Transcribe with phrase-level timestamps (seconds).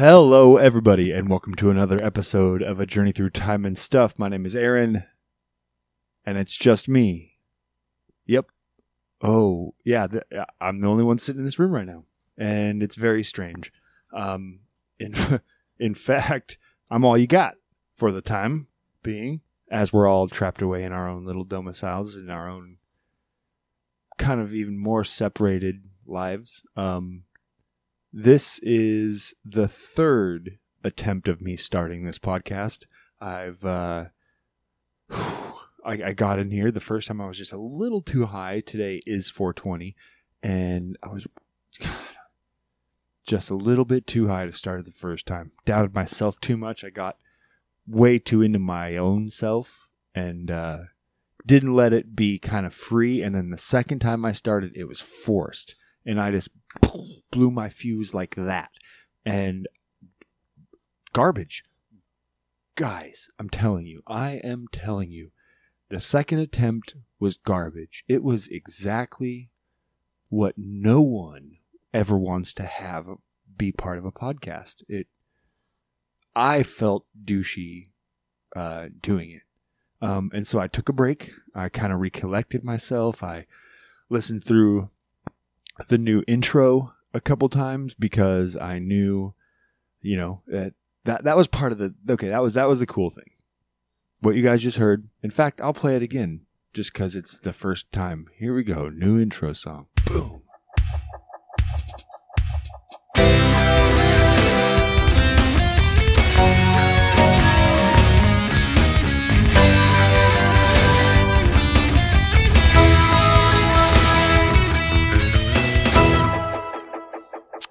[0.00, 4.18] Hello, everybody, and welcome to another episode of A Journey Through Time and Stuff.
[4.18, 5.04] My name is Aaron,
[6.24, 7.36] and it's just me.
[8.24, 8.46] Yep.
[9.20, 10.22] Oh, yeah, th-
[10.58, 12.04] I'm the only one sitting in this room right now,
[12.38, 13.70] and it's very strange.
[14.14, 14.60] Um,
[14.98, 15.14] in,
[15.78, 16.56] in fact,
[16.90, 17.56] I'm all you got
[17.92, 18.68] for the time
[19.02, 22.78] being, as we're all trapped away in our own little domiciles, in our own
[24.16, 26.62] kind of even more separated lives.
[26.74, 27.24] Um,
[28.12, 32.86] this is the third attempt of me starting this podcast.
[33.20, 34.06] I've uh,
[35.10, 35.52] I,
[35.84, 38.60] I got in here the first time I was just a little too high.
[38.60, 39.94] Today is 420,
[40.42, 41.26] and I was
[41.80, 41.90] God,
[43.26, 45.52] just a little bit too high to start the first time.
[45.64, 46.84] Doubted myself too much.
[46.84, 47.16] I got
[47.86, 50.78] way too into my own self and uh,
[51.46, 53.22] didn't let it be kind of free.
[53.22, 56.50] And then the second time I started, it was forced and I just
[57.30, 58.70] blew my fuse like that.
[59.24, 59.68] And
[61.12, 61.64] garbage.
[62.74, 65.32] Guys, I'm telling you, I am telling you,
[65.90, 68.04] the second attempt was garbage.
[68.08, 69.50] It was exactly
[70.28, 71.56] what no one
[71.92, 73.08] ever wants to have
[73.56, 74.82] be part of a podcast.
[74.88, 75.08] It
[76.34, 77.88] I felt douchey
[78.56, 79.42] uh, doing it.
[80.00, 81.32] Um, and so I took a break.
[81.54, 83.22] I kind of recollected myself.
[83.22, 83.46] I
[84.08, 84.90] listened through
[85.88, 89.34] the new intro a couple times because I knew,
[90.00, 92.28] you know, that that that was part of the okay.
[92.28, 93.30] That was that was the cool thing.
[94.20, 95.08] What you guys just heard.
[95.22, 98.26] In fact, I'll play it again just because it's the first time.
[98.38, 98.88] Here we go.
[98.88, 99.86] New intro song.
[100.06, 100.42] Boom.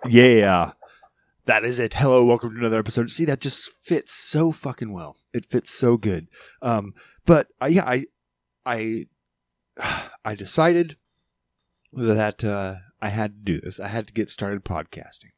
[0.10, 0.72] Yeah.
[1.46, 1.94] That is it.
[1.94, 3.12] Hello, welcome to another episode.
[3.12, 5.18] See, that just fits so fucking well.
[5.36, 6.28] It fits so good.
[6.64, 6.96] Um,
[7.28, 8.06] but I, yeah, I,
[8.66, 9.06] I,
[10.26, 10.98] I decided
[11.94, 13.80] that uh, I had to do this.
[13.80, 15.32] I had to get started podcasting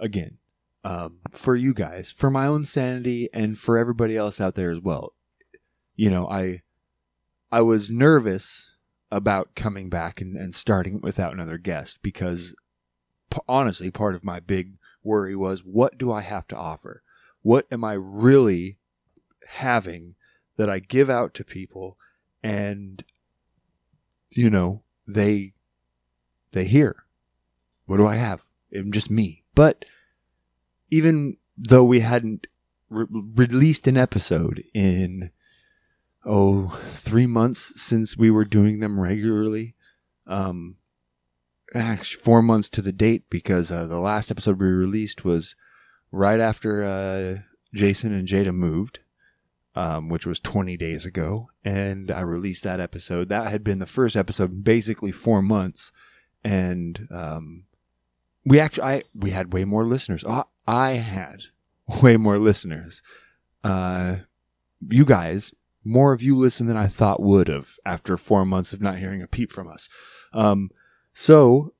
[0.00, 0.38] again
[0.84, 4.80] um, for you guys, for my own sanity, and for everybody else out there as
[4.80, 5.12] well.
[5.94, 6.62] You know, I,
[7.52, 8.76] I was nervous
[9.12, 12.56] about coming back and, and starting without another guest because
[13.48, 17.02] honestly, part of my big worry was what do I have to offer?
[17.42, 18.78] What am I really
[19.48, 20.14] having
[20.56, 21.96] that I give out to people
[22.42, 23.02] and,
[24.32, 25.54] you know, they,
[26.52, 27.04] they hear?
[27.86, 28.44] What do I have?
[28.74, 29.44] I'm just me.
[29.54, 29.84] But
[30.90, 32.46] even though we hadn't
[32.88, 35.30] re- released an episode in,
[36.24, 39.74] oh, three months since we were doing them regularly,
[40.26, 40.76] um,
[41.74, 45.56] actually four months to the date because uh, the last episode we released was
[46.10, 47.42] right after uh,
[47.74, 49.00] Jason and Jada moved,
[49.74, 53.28] um, which was 20 days ago, and I released that episode.
[53.28, 55.92] That had been the first episode basically four months,
[56.42, 57.64] and um,
[58.44, 60.24] we actually I we had way more listeners.
[60.26, 61.44] Oh, I had
[62.02, 63.02] way more listeners.
[63.62, 64.16] Uh,
[64.88, 65.52] you guys,
[65.84, 69.22] more of you listen than I thought would have after four months of not hearing
[69.22, 69.88] a peep from us.
[70.32, 70.70] Um,
[71.20, 71.74] so,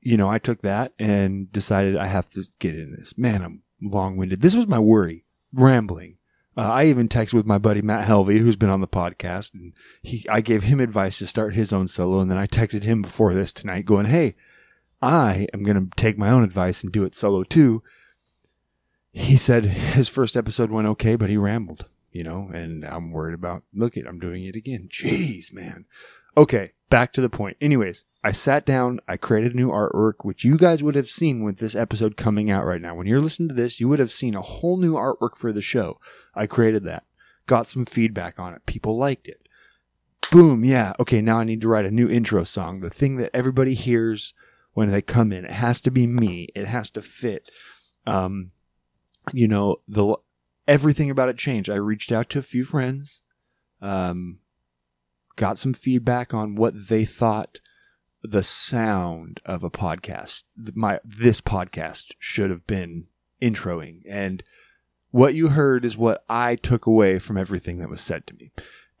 [0.00, 3.18] you know, I took that and decided I have to get in this.
[3.18, 4.40] Man, I'm long winded.
[4.40, 6.16] This was my worry, rambling.
[6.56, 9.74] Uh, I even texted with my buddy Matt Helvey, who's been on the podcast, and
[10.00, 13.02] he I gave him advice to start his own solo, and then I texted him
[13.02, 14.34] before this tonight, going, "Hey,
[15.02, 17.82] I am going to take my own advice and do it solo too."
[19.12, 23.34] He said his first episode went okay, but he rambled, you know, and I'm worried
[23.34, 23.62] about.
[23.74, 24.88] Look it, I'm doing it again.
[24.90, 25.84] Jeez, man.
[26.34, 27.58] Okay, back to the point.
[27.60, 31.44] Anyways, I sat down, I created a new artwork, which you guys would have seen
[31.44, 32.92] with this episode coming out right now.
[32.92, 35.62] When you're listening to this, you would have seen a whole new artwork for the
[35.62, 36.00] show.
[36.34, 37.04] I created that.
[37.46, 38.66] Got some feedback on it.
[38.66, 39.46] People liked it.
[40.32, 40.92] Boom, yeah.
[40.98, 42.80] Okay, now I need to write a new intro song.
[42.80, 44.34] The thing that everybody hears
[44.72, 45.44] when they come in.
[45.44, 46.48] It has to be me.
[46.56, 47.48] It has to fit.
[48.08, 48.50] Um,
[49.32, 50.16] you know, the
[50.66, 51.70] everything about it changed.
[51.70, 53.20] I reached out to a few friends.
[53.80, 54.40] Um,
[55.36, 57.60] got some feedback on what they thought
[58.26, 60.44] the sound of a podcast.
[60.74, 63.06] My this podcast should have been
[63.40, 64.02] introing.
[64.08, 64.42] And
[65.10, 68.50] what you heard is what I took away from everything that was said to me.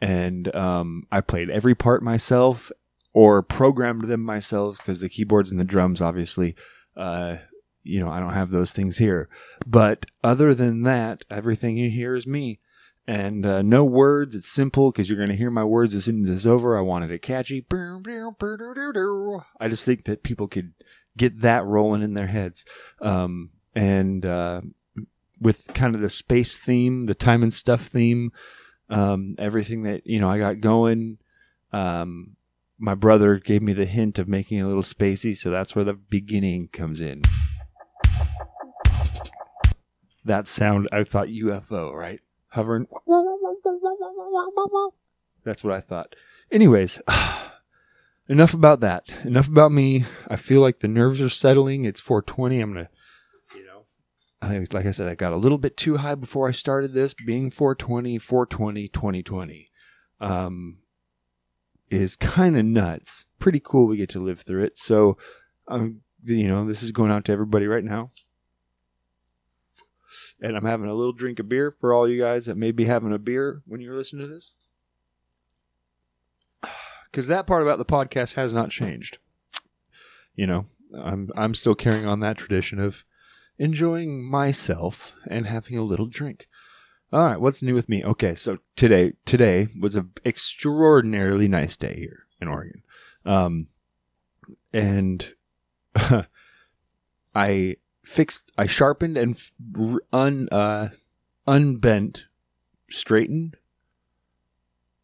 [0.00, 2.70] And um, I played every part myself
[3.12, 6.54] or programmed them myself because the keyboards and the drums obviously
[6.96, 7.36] uh,
[7.82, 9.28] you know I don't have those things here.
[9.66, 12.60] But other than that everything you hear is me
[13.06, 14.34] and uh, no words.
[14.34, 16.76] It's simple because you're going to hear my words as soon as it's over.
[16.76, 17.60] I wanted it catchy.
[19.60, 20.72] I just think that people could
[21.16, 22.64] get that rolling in their heads.
[23.00, 24.62] Um, and uh,
[25.40, 28.32] with kind of the space theme, the time and stuff theme,
[28.88, 31.18] um, everything that you know I got going.
[31.72, 32.36] Um,
[32.78, 35.94] my brother gave me the hint of making a little spacey, so that's where the
[35.94, 37.22] beginning comes in.
[40.24, 42.20] That sound, I thought UFO, right?
[42.56, 42.86] Hovering.
[45.44, 46.16] That's what I thought.
[46.50, 47.02] Anyways,
[48.30, 49.12] enough about that.
[49.24, 50.06] Enough about me.
[50.26, 51.84] I feel like the nerves are settling.
[51.84, 52.60] It's 420.
[52.60, 52.88] I'm gonna,
[53.54, 53.84] you know,
[54.40, 57.12] I, like I said, I got a little bit too high before I started this.
[57.12, 59.70] Being 420, 420, 2020,
[60.22, 60.78] um,
[61.90, 63.26] is kind of nuts.
[63.38, 63.86] Pretty cool.
[63.86, 64.78] We get to live through it.
[64.78, 65.18] So,
[65.68, 68.08] um, you know, this is going out to everybody right now.
[70.40, 72.84] And I'm having a little drink of beer for all you guys that may be
[72.84, 74.56] having a beer when you're listening to this
[77.10, 79.18] because that part about the podcast has not changed.
[80.34, 83.04] You know, I'm I'm still carrying on that tradition of
[83.58, 86.48] enjoying myself and having a little drink.
[87.12, 88.04] All right, what's new with me?
[88.04, 92.82] Okay, so today today was an extraordinarily nice day here in Oregon,
[93.24, 93.68] um,
[94.72, 95.34] and
[97.34, 99.36] I fixed, I sharpened and
[100.12, 100.88] un uh,
[101.46, 102.24] unbent,
[102.88, 103.56] straightened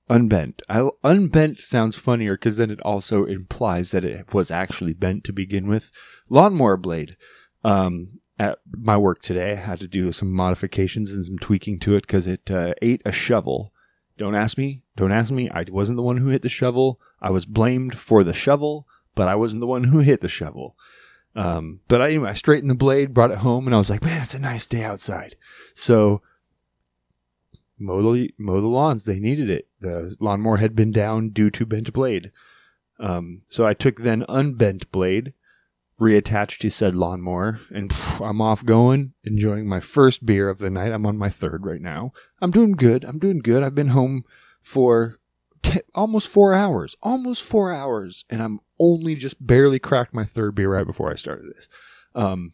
[0.09, 0.63] unbent.
[0.69, 5.33] I, unbent sounds funnier because then it also implies that it was actually bent to
[5.33, 5.91] begin with.
[6.29, 7.17] Lawnmower blade.
[7.65, 11.97] Um, at my work today, I had to do some modifications and some tweaking to
[11.97, 13.73] it because it uh, ate a shovel.
[14.19, 14.83] Don't ask me.
[14.97, 15.49] Don't ask me.
[15.51, 17.01] I wasn't the one who hit the shovel.
[17.21, 20.77] I was blamed for the shovel, but I wasn't the one who hit the shovel.
[21.35, 24.05] Um, but I, anyway, I straightened the blade, brought it home, and I was like,
[24.05, 25.37] man, it's a nice day outside.
[25.75, 26.23] So
[27.79, 29.05] mow the, mow the lawns.
[29.05, 29.69] They needed it.
[29.81, 32.31] The lawnmower had been down due to bent blade.
[33.01, 35.33] Um, so I took then unbent blade,
[36.01, 40.71] reattached to said lawnmower, and phew, I'm off going, enjoying my first beer of the
[40.71, 40.93] night.
[40.93, 42.13] I'm on my third right now.
[42.41, 43.05] I'm doing good.
[43.05, 43.63] I'm doing good.
[43.63, 44.25] I've been home
[44.63, 45.19] for
[45.63, 50.57] t- almost four hours, almost four hours, and I'm only just barely cracked my third
[50.57, 51.69] beer right before I started this.
[52.15, 52.53] Um,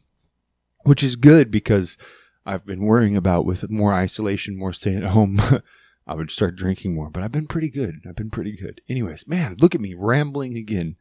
[0.84, 1.96] which is good because
[2.44, 5.40] I've been worrying about with more isolation, more staying at home.
[6.06, 8.00] I would start drinking more, but I've been pretty good.
[8.08, 8.80] I've been pretty good.
[8.88, 10.96] Anyways, man, look at me rambling again.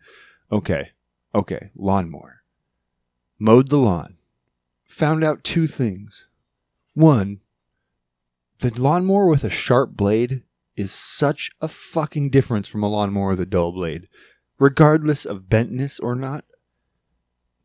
[0.52, 0.92] Okay.
[1.36, 1.72] Okay.
[1.76, 2.44] Lawnmower.
[3.40, 4.18] Mowed the lawn.
[4.86, 6.28] Found out two things.
[6.94, 7.42] One,
[8.60, 10.44] the lawnmower with a sharp blade
[10.76, 14.08] is such a fucking difference from a lawnmower with a dull blade,
[14.60, 16.46] regardless of bentness or not.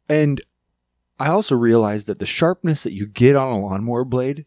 [0.09, 0.43] And
[1.19, 4.47] I also realized that the sharpness that you get on a lawnmower blade,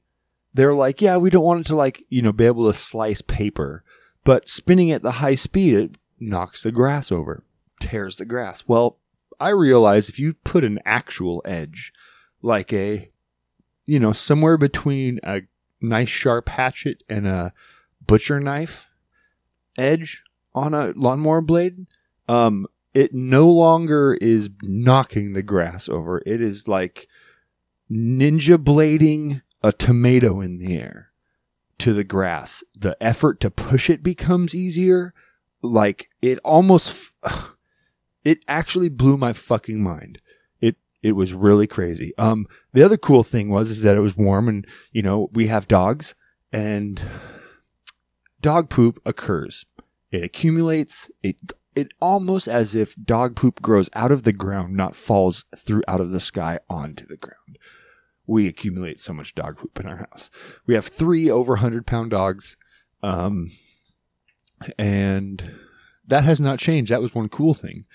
[0.54, 3.22] they're like, yeah, we don't want it to like, you know, be able to slice
[3.22, 3.84] paper,
[4.24, 7.44] but spinning at the high speed, it knocks the grass over,
[7.80, 8.68] tears the grass.
[8.68, 9.00] Well,
[9.40, 11.92] I realize if you put an actual edge,
[12.42, 13.10] like a,
[13.86, 15.44] you know, somewhere between a
[15.82, 17.54] nice sharp hatchet and a
[18.06, 18.88] butcher knife
[19.78, 21.86] edge on a lawnmower blade,
[22.28, 26.22] um, it no longer is knocking the grass over.
[26.26, 27.08] It is like
[27.92, 31.12] ninja blading a tomato in the air
[31.80, 32.64] to the grass.
[32.78, 35.14] The effort to push it becomes easier.
[35.62, 37.14] Like it almost,
[38.24, 40.22] it actually blew my fucking mind.
[40.62, 42.14] It, it was really crazy.
[42.18, 45.48] Um, the other cool thing was is that it was warm and, you know, we
[45.48, 46.16] have dogs
[46.54, 47.02] and
[48.40, 49.66] dog poop occurs.
[50.12, 51.12] It accumulates.
[51.22, 51.36] It
[51.76, 56.02] it almost as if dog poop grows out of the ground, not falls through out
[56.02, 57.60] of the sky onto the ground.
[58.26, 60.32] We accumulate so much dog poop in our house.
[60.66, 62.58] We have three over 100 pound dogs.
[63.04, 63.52] Um,
[64.80, 65.52] and
[66.08, 66.92] that has not changed.
[66.92, 67.86] That was one cool thing.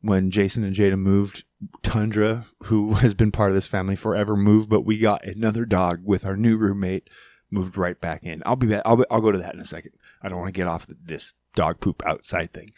[0.00, 1.44] When Jason and Jada moved,
[1.82, 6.02] Tundra, who has been part of this family forever, moved, but we got another dog
[6.04, 7.08] with our new roommate,
[7.50, 8.42] moved right back in.
[8.46, 8.82] I'll be back.
[8.84, 9.92] I'll, I'll go to that in a second.
[10.22, 12.72] I don't want to get off this dog poop outside thing.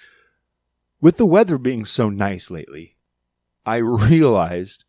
[1.00, 2.96] With the weather being so nice lately,
[3.64, 4.84] I realized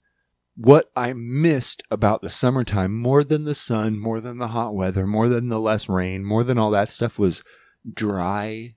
[0.56, 5.08] what I missed about the summertime more than the sun, more than the hot weather,
[5.08, 7.44] more than the less rain, more than all that stuff was
[7.92, 8.76] dry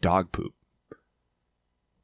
[0.00, 0.54] dog poop.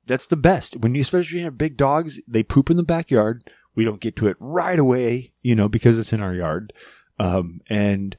[0.07, 0.77] That's the best.
[0.79, 3.49] When you especially have big dogs, they poop in the backyard.
[3.75, 6.73] We don't get to it right away, you know, because it's in our yard.
[7.19, 8.17] Um, and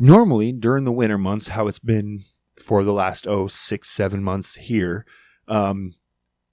[0.00, 2.20] normally during the winter months, how it's been
[2.56, 5.06] for the last oh six seven months here,
[5.48, 5.94] um,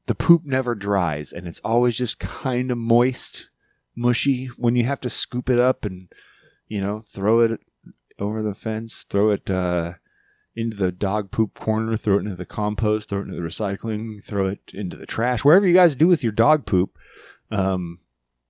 [0.08, 3.50] the poop never dries and it's always just kind of moist,
[3.96, 6.12] mushy when you have to scoop it up and,
[6.68, 7.60] you know, throw it
[8.18, 9.94] over the fence, throw it, uh,
[10.56, 14.24] into the dog poop corner, throw it into the compost, throw it into the recycling,
[14.24, 16.98] throw it into the trash, wherever you guys do with your dog poop.
[17.52, 18.00] Um,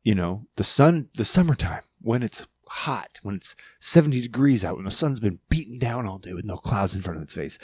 [0.03, 4.85] you know, the sun, the summertime when it's hot, when it's 70 degrees out, when
[4.85, 7.59] the sun's been beaten down all day with no clouds in front of its face,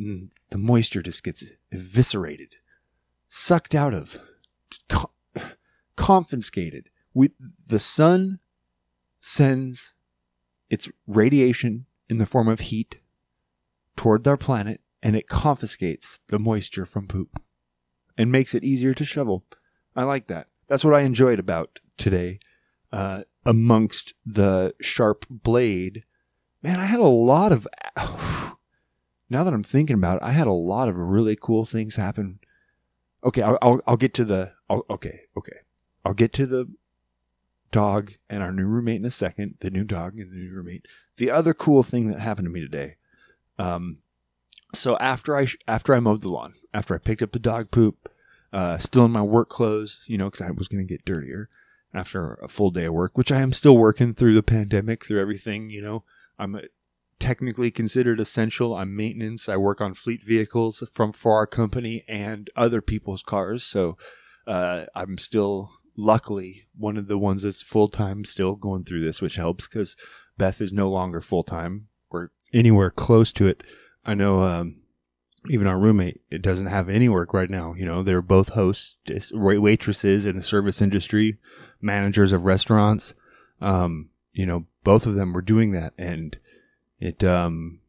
[0.00, 2.56] the moisture just gets eviscerated,
[3.28, 4.18] sucked out of,
[5.96, 6.88] confiscated.
[7.12, 7.32] We,
[7.66, 8.38] the sun
[9.20, 9.92] sends
[10.70, 13.00] its radiation in the form of heat
[13.94, 17.42] toward our planet and it confiscates the moisture from poop
[18.16, 19.44] and makes it easier to shovel.
[19.94, 20.46] I like that.
[20.68, 22.38] That's what I enjoyed about today.
[22.92, 26.04] Uh, amongst the sharp blade,
[26.62, 27.66] man, I had a lot of.
[29.30, 32.40] Now that I'm thinking about it, I had a lot of really cool things happen.
[33.24, 34.52] Okay, I'll I'll, I'll get to the.
[34.68, 35.58] I'll, okay, okay,
[36.04, 36.66] I'll get to the
[37.70, 39.54] dog and our new roommate in a second.
[39.60, 40.86] The new dog and the new roommate.
[41.16, 42.96] The other cool thing that happened to me today.
[43.58, 43.98] Um,
[44.74, 48.10] so after I after I mowed the lawn, after I picked up the dog poop,
[48.52, 51.48] uh, still in my work clothes, you know, because I was going to get dirtier
[51.94, 55.20] after a full day of work, which I am still working through the pandemic, through
[55.20, 55.70] everything.
[55.70, 56.04] You know,
[56.38, 56.60] I'm
[57.20, 58.74] technically considered essential.
[58.74, 59.48] I'm maintenance.
[59.48, 63.96] I work on fleet vehicles from for our company and other people's cars, so
[64.46, 69.20] uh, I'm still luckily one of the ones that's full time still going through this,
[69.20, 69.96] which helps because
[70.38, 73.62] Beth is no longer full time or anywhere close to it.
[74.04, 74.80] I know um,
[75.48, 77.74] even our roommate it doesn't have any work right now.
[77.74, 78.96] You know, they're both hosts,
[79.32, 81.38] waitresses in the service industry,
[81.80, 83.14] managers of restaurants.
[83.60, 86.38] Um, you know, both of them were doing that, and
[87.00, 87.80] it, um,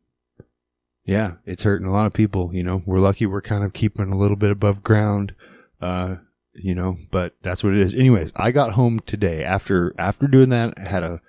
[1.06, 2.54] yeah, it's hurting a lot of people.
[2.54, 5.36] You know, we're lucky we're kind of keeping a little bit above ground.
[5.82, 6.18] Uh,
[6.54, 7.94] you know, but that's what it is.
[7.94, 10.74] Anyways, I got home today after after doing that.
[10.78, 11.22] I had a,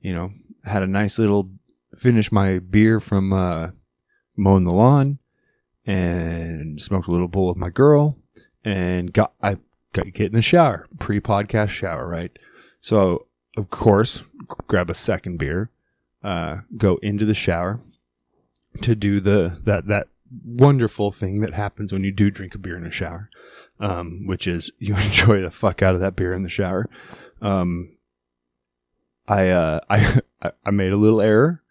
[0.00, 0.30] you know,
[0.64, 1.50] had a nice little
[1.96, 3.70] finish my beer from uh,
[4.36, 5.18] mowing the lawn
[5.86, 8.16] and smoked a little bowl with my girl
[8.64, 9.56] and got I
[9.92, 12.36] got get in the shower pre podcast shower right.
[12.80, 14.22] So of course
[14.68, 15.70] grab a second beer,
[16.22, 17.80] uh, go into the shower
[18.80, 20.08] to do the that that
[20.44, 23.28] wonderful thing that happens when you do drink a beer in a shower,
[23.80, 26.88] um, which is you enjoy the fuck out of that beer in the shower.
[27.40, 27.96] Um,
[29.28, 30.20] I, uh, I,
[30.64, 31.62] I made a little error.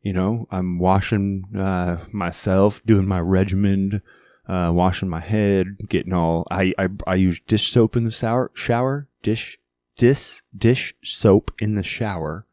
[0.00, 4.00] You know, I'm washing, uh, myself, doing my regimen,
[4.46, 8.50] uh, washing my head, getting all, I, I, I use dish soap in the shower,
[8.54, 9.58] shower, dish,
[9.96, 12.46] dish, dish soap in the shower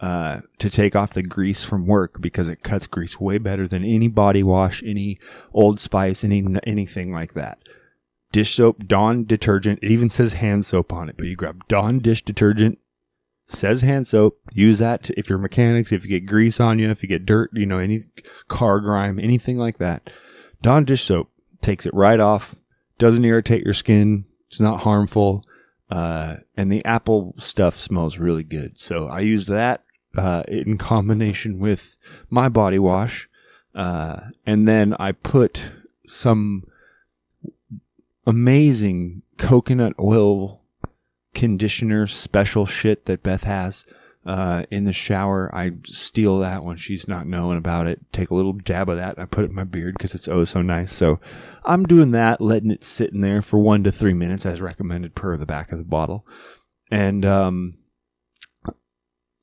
[0.00, 3.84] uh, to take off the grease from work because it cuts grease way better than
[3.84, 5.18] any body wash, any
[5.52, 7.58] Old Spice, any anything like that.
[8.32, 9.80] Dish soap, Dawn detergent.
[9.82, 12.78] It even says hand soap on it, but you grab Dawn dish detergent.
[13.46, 14.38] Says hand soap.
[14.52, 15.90] Use that to, if you're mechanics.
[15.92, 18.04] If you get grease on you, if you get dirt, you know any
[18.48, 20.08] car grime, anything like that.
[20.62, 21.30] Dawn dish soap
[21.60, 22.54] takes it right off.
[22.98, 24.24] Doesn't irritate your skin.
[24.48, 25.44] It's not harmful.
[25.90, 28.78] Uh, and the apple stuff smells really good.
[28.78, 29.82] So I use that
[30.16, 31.96] uh, in combination with
[32.28, 33.28] my body wash.
[33.74, 35.62] Uh, and then I put
[36.06, 36.64] some
[38.26, 40.60] amazing coconut oil
[41.34, 43.84] conditioner special shit that Beth has
[44.26, 45.50] uh, in the shower.
[45.54, 48.00] I steal that when she's not knowing about it.
[48.12, 50.28] Take a little dab of that and I put it in my beard because it's
[50.28, 50.92] oh so nice.
[50.92, 51.20] So
[51.64, 55.14] I'm doing that, letting it sit in there for one to three minutes as recommended
[55.14, 56.26] per the back of the bottle.
[56.90, 57.78] And um,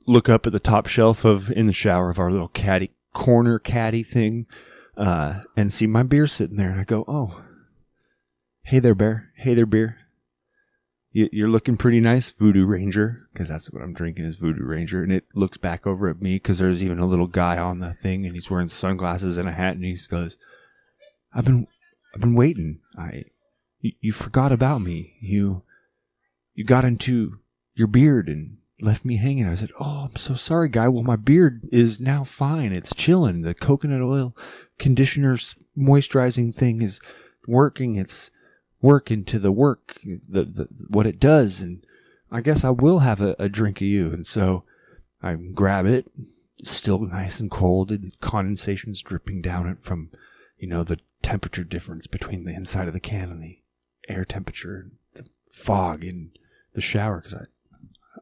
[0.08, 3.60] look up at the top shelf of in the shower of our little caddy corner
[3.60, 4.48] caddy thing,
[4.96, 7.44] uh, and see my beer sitting there, and I go, "Oh,
[8.64, 9.32] hey there, bear.
[9.36, 9.98] Hey there, beer.
[11.12, 15.04] You, are looking pretty nice, Voodoo Ranger, because that's what I'm drinking is Voodoo Ranger."
[15.04, 17.94] And it looks back over at me because there's even a little guy on the
[17.94, 20.38] thing, and he's wearing sunglasses and a hat, and he goes,
[21.34, 21.68] "I've been,
[22.16, 22.80] I've been waiting.
[22.98, 23.26] I,
[23.82, 25.16] you, you forgot about me.
[25.20, 25.64] You,
[26.54, 27.40] you got into
[27.76, 29.48] your beard and." Left me hanging.
[29.48, 30.88] I said, Oh, I'm so sorry, guy.
[30.88, 32.72] Well, my beard is now fine.
[32.72, 33.42] It's chilling.
[33.42, 34.36] The coconut oil
[34.78, 37.00] conditioner's moisturizing thing is
[37.48, 37.96] working.
[37.96, 38.32] It's
[38.82, 41.62] working to the work, the, the what it does.
[41.62, 41.84] And
[42.32, 44.12] I guess I will have a, a drink of you.
[44.12, 44.64] And so
[45.22, 46.10] I grab it,
[46.64, 50.12] still nice and cold, and condensation's dripping down it from,
[50.58, 53.60] you know, the temperature difference between the inside of the can and the
[54.08, 56.32] air temperature, the fog in
[56.74, 57.22] the shower.
[57.22, 57.44] Cause I,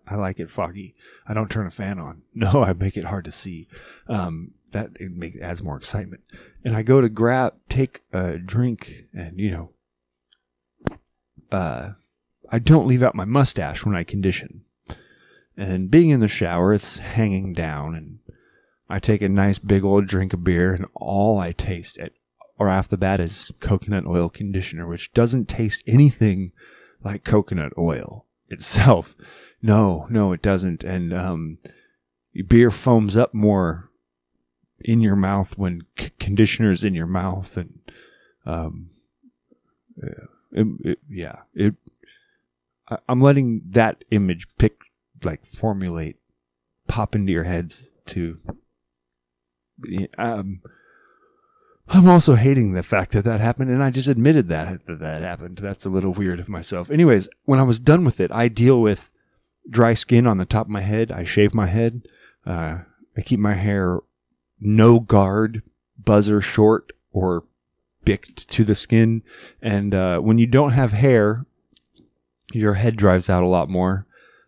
[0.07, 0.95] I like it foggy.
[1.27, 2.21] I don't turn a fan on.
[2.33, 3.67] No, I make it hard to see.
[4.07, 6.21] Um, that it make, adds more excitement.
[6.63, 10.97] And I go to grab, take a drink, and you know,
[11.51, 11.91] uh,
[12.51, 14.65] I don't leave out my mustache when I condition.
[15.55, 18.19] And being in the shower, it's hanging down, and
[18.89, 22.13] I take a nice big old drink of beer, and all I taste it,
[22.57, 26.51] or off the bat, is coconut oil conditioner, which doesn't taste anything
[27.01, 29.16] like coconut oil itself.
[29.62, 30.84] No, no, it doesn't.
[30.84, 31.58] And um,
[32.48, 33.90] beer foams up more
[34.80, 37.80] in your mouth when c- conditioners in your mouth, and
[38.46, 38.92] um,
[39.98, 41.74] yeah, it, it, yeah, it.
[42.88, 44.75] I, I'm letting that image pick,
[45.24, 46.18] like, formulate,
[46.88, 48.38] pop into your heads to.
[50.20, 50.62] Um,
[51.88, 55.22] I'm also hating the fact that that happened, and I just admitted that that, that
[55.22, 55.58] happened.
[55.58, 56.89] That's a little weird of myself.
[56.89, 59.12] Anyways, when I was done with it, I deal with
[59.70, 61.12] dry skin on the top of my head.
[61.12, 62.08] I shave my head.
[62.46, 62.80] Uh,
[63.15, 64.00] I keep my hair
[64.60, 65.62] no guard,
[65.98, 67.44] buzzer short, or
[68.04, 69.22] bicked to the skin.
[69.62, 71.46] And uh, when you don't have hair,
[72.51, 74.06] your head drives out a lot more.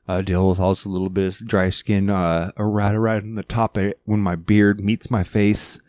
[0.08, 3.78] Uh, deal with also a little bit of dry skin uh, right around the top
[4.06, 5.80] when my beard meets my face.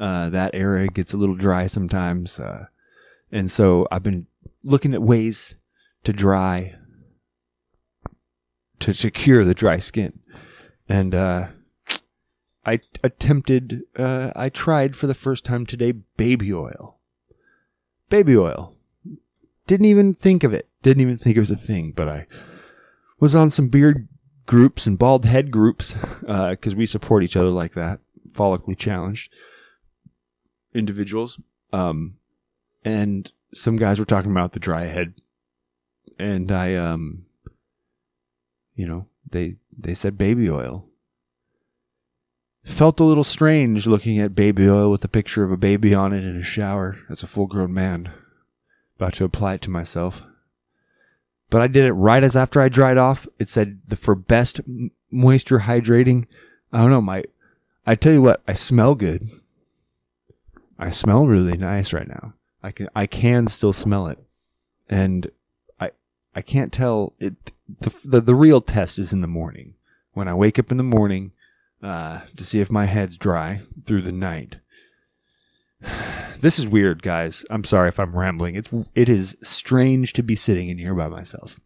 [0.00, 2.40] Uh, that area gets a little dry sometimes.
[2.40, 2.64] Uh,
[3.30, 4.26] and so I've been
[4.64, 5.56] looking at ways
[6.04, 6.74] to dry,
[8.78, 10.18] to, to cure the dry skin.
[10.88, 11.48] And, uh,
[12.64, 16.98] I attempted, uh, I tried for the first time today baby oil.
[18.08, 18.74] Baby oil.
[19.66, 20.68] Didn't even think of it.
[20.82, 22.26] Didn't even think it was a thing, but I
[23.18, 24.08] was on some beard
[24.46, 28.00] groups and bald head groups, uh, cause we support each other like that.
[28.32, 29.30] Follically challenged
[30.74, 31.40] individuals.
[31.72, 32.16] Um,
[32.84, 35.14] and some guys were talking about the dry head.
[36.18, 37.26] And I, um,
[38.74, 40.86] you know, they, they said baby oil.
[42.64, 46.12] Felt a little strange looking at baby oil with a picture of a baby on
[46.12, 48.12] it in a shower as a full grown man.
[48.96, 50.22] About to apply it to myself.
[51.48, 53.26] But I did it right as after I dried off.
[53.38, 54.60] It said the for best
[55.10, 56.26] moisture hydrating.
[56.72, 57.24] I don't know, my,
[57.86, 59.28] I tell you what, I smell good.
[60.80, 62.32] I smell really nice right now.
[62.62, 64.18] I can I can still smell it,
[64.88, 65.30] and
[65.78, 65.90] I
[66.34, 67.52] I can't tell it.
[67.80, 69.74] The the, the real test is in the morning
[70.14, 71.32] when I wake up in the morning
[71.82, 74.56] uh, to see if my head's dry through the night.
[76.40, 77.44] This is weird, guys.
[77.50, 78.54] I'm sorry if I'm rambling.
[78.54, 81.60] It's it is strange to be sitting in here by myself.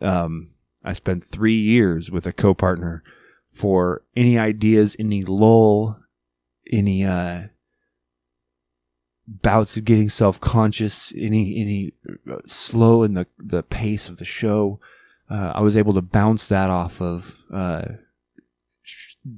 [0.00, 0.50] Um,
[0.82, 3.04] I spent three years with a co-partner
[3.48, 6.00] for any ideas, any lull,
[6.72, 7.42] any uh
[9.26, 11.92] bouts of getting self-conscious, any any
[12.30, 14.80] uh, slow in the the pace of the show,
[15.28, 17.84] uh, I was able to bounce that off of, uh,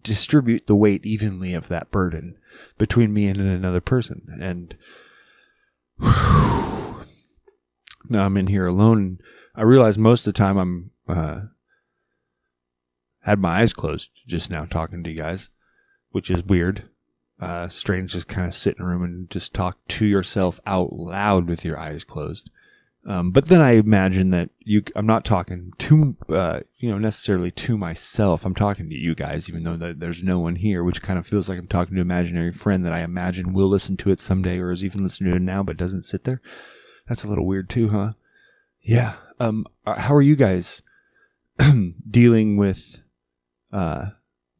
[0.03, 2.37] distribute the weight evenly of that burden
[2.77, 4.77] between me and another person, and
[5.98, 7.05] whew,
[8.09, 9.18] now I'm in here alone.
[9.55, 11.40] I realize most of the time I'm uh,
[13.22, 15.48] had my eyes closed just now talking to you guys,
[16.11, 16.88] which is weird
[17.40, 20.92] uh, strange just kind of sit in a room and just talk to yourself out
[20.92, 22.51] loud with your eyes closed.
[23.07, 27.51] Um, but then I imagine that you, I'm not talking to, uh, you know, necessarily
[27.53, 28.44] to myself.
[28.44, 31.48] I'm talking to you guys, even though there's no one here, which kind of feels
[31.48, 34.59] like I'm talking to an imaginary friend that I imagine will listen to it someday
[34.59, 36.42] or is even listening to it now, but doesn't sit there.
[37.07, 38.12] That's a little weird too, huh?
[38.83, 39.14] Yeah.
[39.40, 40.83] Um, uh, how are you guys
[42.11, 43.01] dealing with,
[43.72, 44.07] uh,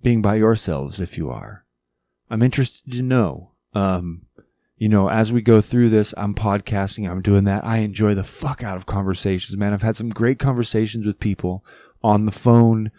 [0.03, 1.65] being by yourselves if you are?
[2.31, 3.51] I'm interested to know.
[3.75, 4.23] Um,
[4.77, 7.65] you know, as we go through this, I'm podcasting, I'm doing that.
[7.65, 9.73] I enjoy the fuck out of conversations, man.
[9.73, 11.65] I've had some great conversations with people
[12.03, 12.93] on the phone,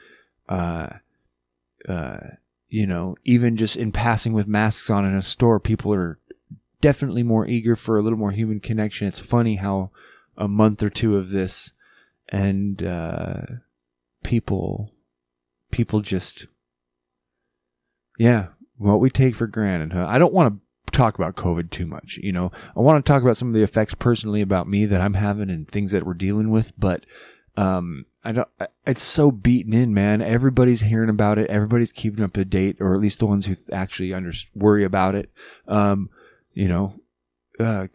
[0.49, 0.89] uh,
[1.87, 2.19] uh,
[2.67, 6.19] you know, even just in passing with masks on in a store, people are
[6.81, 9.07] definitely more eager for a little more human connection.
[9.07, 9.91] It's funny how
[10.37, 11.71] a month or two of this
[12.27, 13.41] and, uh,
[14.23, 14.91] people,
[15.71, 16.47] people just,
[18.17, 19.93] yeah, what we take for granted.
[19.93, 20.07] Huh?
[20.09, 22.17] I don't want to talk about COVID too much.
[22.23, 25.01] You know, I want to talk about some of the effects personally about me that
[25.01, 27.05] I'm having and things that we're dealing with, but,
[27.55, 28.49] um, I don't,
[28.85, 30.21] it's so beaten in, man.
[30.21, 31.49] Everybody's hearing about it.
[31.49, 35.15] Everybody's keeping up to date, or at least the ones who actually under, worry about
[35.15, 35.31] it.
[35.67, 36.09] Um,
[36.53, 36.99] you know,
[37.59, 37.87] uh,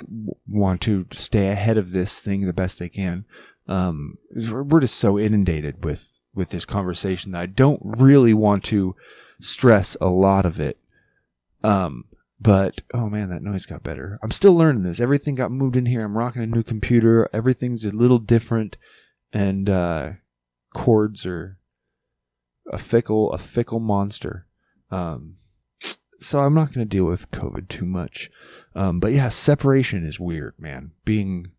[0.49, 3.27] want to stay ahead of this thing the best they can.
[3.68, 8.97] Um, we're just so inundated with, with this conversation that I don't really want to,
[9.40, 10.79] stress a lot of it.
[11.62, 12.05] Um,
[12.40, 14.18] but oh man, that noise got better.
[14.23, 15.01] I'm still learning this.
[15.01, 16.05] Everything got moved in here.
[16.05, 17.29] I'm rocking a new computer.
[17.33, 18.77] Everything's a little different,
[19.33, 20.11] and uh,
[20.75, 21.59] cords are
[22.70, 24.47] a fickle, a fickle monster.
[24.90, 25.37] Um,
[26.18, 28.31] so I'm not going to deal with COVID too much.
[28.75, 30.92] Um, but yeah, separation is weird, man.
[31.05, 31.53] Being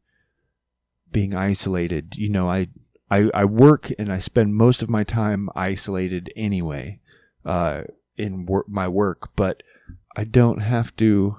[1.11, 2.15] being isolated.
[2.15, 2.67] You know, I
[3.09, 6.99] I I work and I spend most of my time isolated anyway
[7.45, 7.83] uh,
[8.17, 9.63] in wor- my work, but
[10.15, 11.37] I don't have to.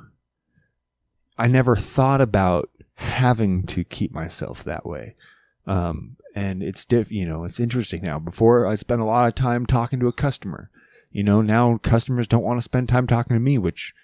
[1.39, 5.15] I never thought about having to keep myself that way.
[5.67, 8.19] Um, and it's diff, you know, it's interesting now.
[8.19, 10.71] Before I spent a lot of time talking to a customer,
[11.11, 13.95] you know, now customers don't want to spend time talking to me, which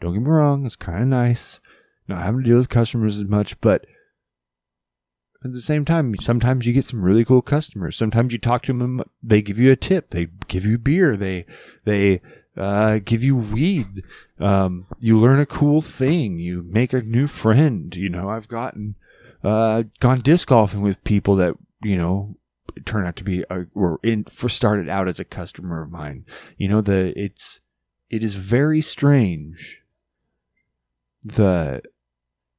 [0.00, 1.60] don't get me wrong, it's kind of nice
[2.08, 3.86] not having to deal with customers as much, but
[5.44, 7.96] at the same time, sometimes you get some really cool customers.
[7.96, 11.44] Sometimes you talk to them, they give you a tip, they give you beer, they,
[11.84, 12.22] they,
[12.56, 14.04] uh, give you weed.
[14.38, 16.38] Um, you learn a cool thing.
[16.38, 17.94] You make a new friend.
[17.94, 18.94] You know, I've gotten,
[19.42, 22.36] uh, gone disc golfing with people that, you know,
[22.84, 26.24] turn out to be, a, were in, for started out as a customer of mine.
[26.56, 27.60] You know, the, it's,
[28.08, 29.82] it is very strange.
[31.22, 31.82] The,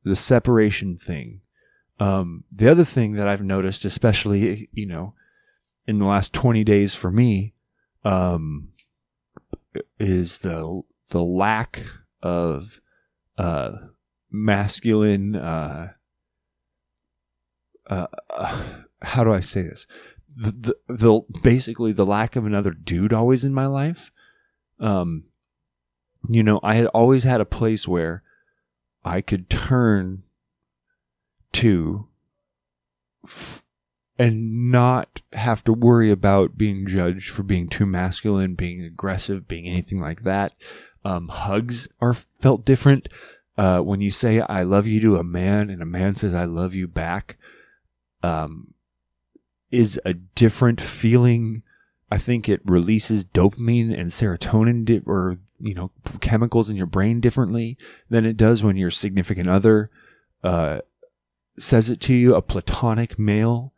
[0.04, 1.42] the separation thing.
[2.00, 5.14] Um, the other thing that I've noticed, especially, you know,
[5.88, 7.54] in the last 20 days for me,
[8.04, 8.70] um,
[10.00, 11.84] is the the lack
[12.22, 12.82] of
[13.38, 13.72] uh,
[14.32, 15.36] masculine.
[15.36, 15.94] Uh,
[17.90, 18.08] uh,
[19.02, 19.88] how do I say this?
[20.36, 24.12] The, the, the basically the lack of another dude always in my life.
[24.80, 25.26] Um,
[26.28, 28.24] you know, I had always had a place where
[29.04, 30.24] I could turn
[31.56, 32.08] to
[33.24, 33.64] f-
[34.18, 39.68] and not have to worry about being judged for being too masculine, being aggressive, being
[39.68, 40.54] anything like that.
[41.04, 43.10] Um, hugs are felt different.
[43.58, 46.46] Uh, when you say I love you to a man and a man says I
[46.46, 47.38] love you back,
[48.24, 48.74] um,
[49.72, 51.64] is a different feeling.
[52.12, 55.92] I think it releases dopamine and serotonin di- or, you know,
[56.22, 57.78] chemicals in your brain differently
[58.10, 59.90] than it does when your significant other,
[60.44, 60.82] uh,
[61.58, 63.74] says it to you, a platonic male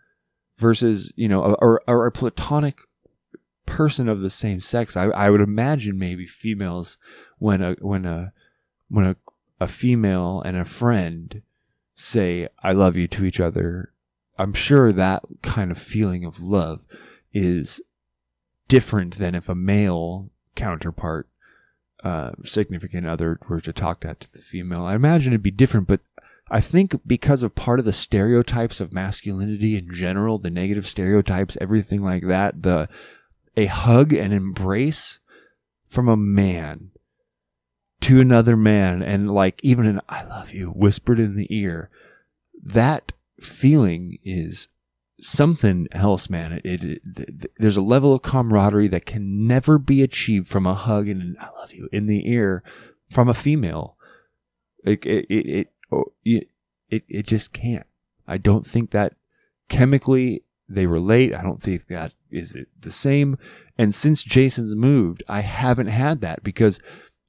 [0.58, 2.80] versus you know or, or a platonic
[3.66, 4.98] person of the same sex.
[4.98, 6.98] I, I would imagine maybe females
[7.38, 8.34] when a when a
[8.90, 9.16] when a
[9.60, 11.42] a female and a friend
[11.96, 13.92] say I love you to each other,
[14.38, 16.86] I'm sure that kind of feeling of love
[17.34, 17.82] is
[18.68, 21.28] different than if a male counterpart
[22.04, 24.86] uh, significant other were to talk that to the female.
[24.86, 26.02] I imagine it'd be different, but
[26.50, 31.58] I think because of part of the stereotypes of masculinity in general, the negative stereotypes,
[31.60, 32.88] everything like that, the
[33.56, 35.20] a hug and embrace
[35.88, 36.92] from a man
[38.02, 41.90] to another man and like even an I love you whispered in the ear,
[42.64, 44.70] that feeling is
[45.20, 46.54] something else, man.
[46.54, 50.76] It, it, it, there's a level of camaraderie that can never be achieved from a
[50.76, 52.64] hug and an I love you in the ear
[53.10, 53.98] from a female.
[54.86, 56.48] It, it, it, oh, it,
[56.90, 57.86] it just can't.
[58.28, 59.14] I don't think that
[59.70, 61.34] chemically they relate.
[61.34, 63.38] I don't think that is the same.
[63.78, 66.80] And since Jason's moved, I haven't had that because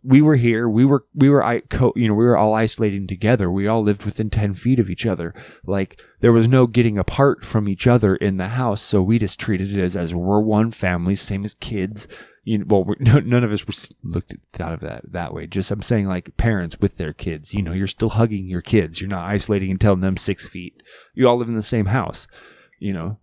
[0.02, 0.68] we were here.
[0.68, 1.62] We were, we were, I,
[1.94, 3.50] you know, we were all isolating together.
[3.50, 5.34] We all lived within 10 feet of each other.
[5.64, 8.82] Like there was no getting apart from each other in the house.
[8.82, 12.06] So we just treated it as, as we're one family, same as kids
[12.48, 15.46] you know, well, no, none of us were looked at thought of that that way.
[15.46, 17.52] Just I'm saying, like parents with their kids.
[17.52, 19.00] You know, you're still hugging your kids.
[19.00, 20.82] You're not isolating and telling them six feet.
[21.12, 22.26] You all live in the same house.
[22.78, 23.18] You know,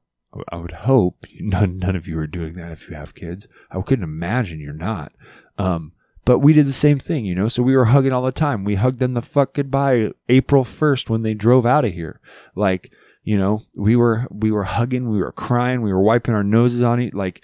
[0.49, 3.47] I would hope none none of you are doing that if you have kids.
[3.71, 5.11] I couldn't imagine you're not.
[5.57, 7.47] Um, but we did the same thing, you know.
[7.47, 8.63] So we were hugging all the time.
[8.63, 12.19] We hugged them the fuck goodbye April first when they drove out of here.
[12.53, 12.91] Like,
[13.23, 16.83] you know, we were we were hugging, we were crying, we were wiping our noses
[16.83, 17.43] on it, like,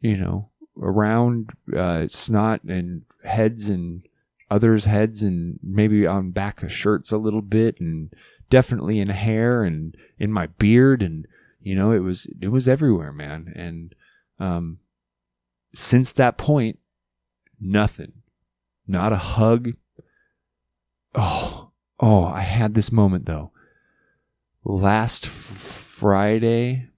[0.00, 0.50] you know,
[0.80, 4.06] around uh, snot and heads and
[4.50, 8.12] others' heads and maybe on back of shirts a little bit and
[8.50, 11.26] definitely in hair and in my beard and
[11.60, 13.52] you know it was it was everywhere man.
[13.56, 13.94] And
[14.38, 14.78] um
[15.74, 16.78] since that point
[17.60, 18.12] nothing.
[18.86, 19.72] Not a hug.
[21.14, 23.50] Oh oh i had this moment though.
[24.64, 26.88] Last friday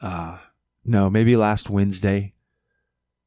[0.00, 0.38] uh
[0.84, 2.34] no, maybe last Wednesday.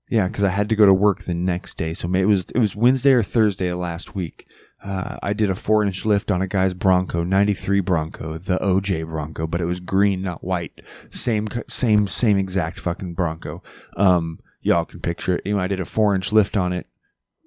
[0.10, 2.60] Yeah, because I had to go to work the next day, so it was it
[2.60, 4.46] was Wednesday or Thursday of last week.
[4.84, 9.06] Uh, I did a four inch lift on a guy's Bronco, 93 Bronco, the OJ
[9.06, 10.82] Bronco, but it was green, not white.
[11.10, 13.64] Same, same, same exact fucking Bronco.
[13.96, 15.46] Um, y'all can picture it.
[15.46, 16.88] Know, I did a four inch lift on it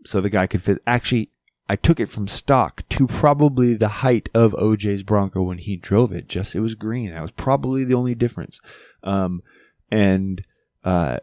[0.07, 0.81] so the guy could fit.
[0.87, 1.31] Actually,
[1.69, 6.13] I took it from stock to probably the height of OJ's Bronco when he drove
[6.13, 6.29] it.
[6.29, 7.11] Just, it was green.
[7.11, 8.61] That was probably the only difference.
[9.03, 9.43] Um,
[9.91, 10.45] and
[10.85, 11.19] uh,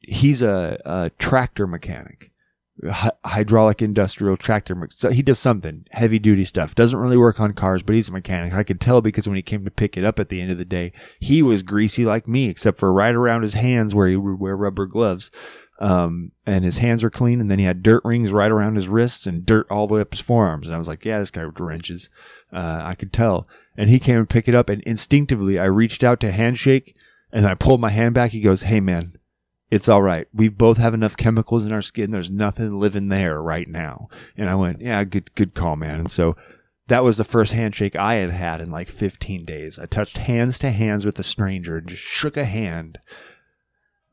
[0.00, 2.32] he's a, a, tractor mechanic,
[3.24, 4.74] hydraulic industrial tractor.
[4.74, 6.74] Me- so he does something heavy duty stuff.
[6.74, 8.52] Doesn't really work on cars, but he's a mechanic.
[8.52, 10.58] I could tell because when he came to pick it up at the end of
[10.58, 14.16] the day, he was greasy like me, except for right around his hands where he
[14.16, 15.30] would wear rubber gloves.
[15.78, 18.88] Um, and his hands were clean, and then he had dirt rings right around his
[18.88, 20.66] wrists and dirt all the way up his forearms.
[20.66, 22.08] And I was like, yeah, this guy wrenches.
[22.52, 23.46] Uh, I could tell.
[23.76, 26.96] and he came and picked it up, and instinctively I reached out to handshake,
[27.32, 28.30] and I pulled my hand back.
[28.30, 29.16] He goes, "Hey man,
[29.70, 30.28] it's all right.
[30.32, 32.10] We both have enough chemicals in our skin.
[32.10, 36.10] There's nothing living there right now." And I went, "Yeah, good good call, man." And
[36.10, 36.36] so
[36.88, 39.78] that was the first handshake I had had in like 15 days.
[39.78, 42.98] I touched hands to hands with a stranger and just shook a hand.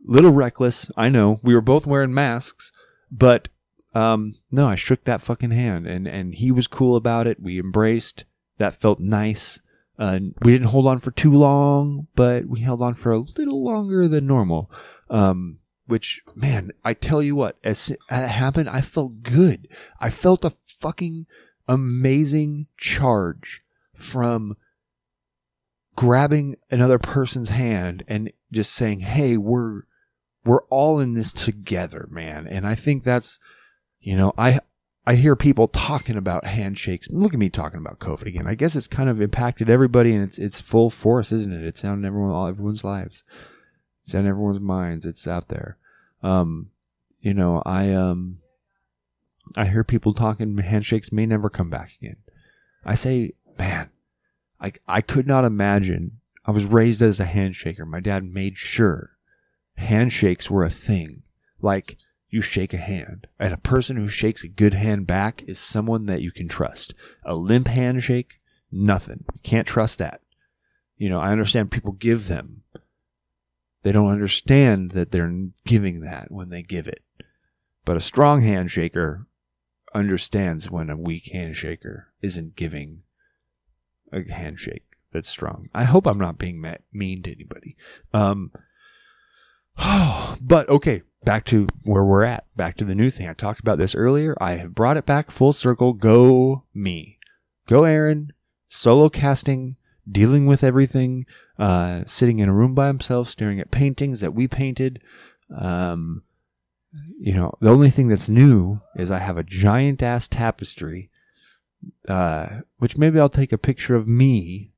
[0.03, 1.39] Little reckless, I know.
[1.43, 2.71] We were both wearing masks,
[3.11, 3.47] but
[3.93, 7.41] um, no, I shook that fucking hand, and and he was cool about it.
[7.41, 8.25] We embraced.
[8.57, 9.59] That felt nice.
[9.97, 13.63] Uh, we didn't hold on for too long, but we held on for a little
[13.63, 14.71] longer than normal.
[15.09, 19.67] Um, which, man, I tell you what, as it happened, I felt good.
[19.99, 21.27] I felt a fucking
[21.67, 23.61] amazing charge
[23.93, 24.55] from
[25.95, 29.83] grabbing another person's hand and just saying, "Hey, we're
[30.45, 33.39] we're all in this together, man." And I think that's,
[33.99, 34.59] you know, I
[35.05, 37.09] I hear people talking about handshakes.
[37.09, 38.47] Look at me talking about COVID again.
[38.47, 41.65] I guess it's kind of impacted everybody, and it's it's full force, isn't it?
[41.65, 43.23] It's on everyone, all everyone's lives.
[44.03, 45.05] It's in everyone's minds.
[45.05, 45.77] It's out there.
[46.21, 46.69] Um,
[47.19, 48.39] you know, I um,
[49.55, 52.17] I hear people talking handshakes may never come back again.
[52.85, 53.89] I say, man,
[54.61, 56.19] I I could not imagine.
[56.45, 57.85] I was raised as a handshaker.
[57.85, 59.11] My dad made sure
[59.75, 61.23] handshakes were a thing.
[61.61, 61.97] Like
[62.33, 63.27] you shake a hand.
[63.39, 66.95] And a person who shakes a good hand back is someone that you can trust.
[67.23, 68.39] A limp handshake,
[68.71, 69.23] nothing.
[69.31, 70.21] You can't trust that.
[70.97, 72.63] You know, I understand people give them.
[73.83, 75.31] They don't understand that they're
[75.63, 77.03] giving that when they give it.
[77.85, 79.27] But a strong handshaker
[79.93, 83.03] understands when a weak handshaker isn't giving
[84.11, 85.67] a handshake that's strong.
[85.75, 87.75] I hope I'm not being mean to anybody.
[88.11, 88.51] Um,
[90.41, 93.27] but okay, back to where we're at, back to the new thing.
[93.27, 94.35] I talked about this earlier.
[94.39, 95.93] I have brought it back full circle.
[95.93, 97.19] Go me.
[97.67, 98.33] Go Aaron.
[98.69, 99.75] Solo casting,
[100.09, 101.27] dealing with everything,
[101.59, 104.99] uh, sitting in a room by himself, staring at paintings that we painted.
[105.55, 106.23] Um,
[107.19, 111.11] you know, the only thing that's new is I have a giant ass tapestry,
[112.07, 114.73] uh, which maybe I'll take a picture of me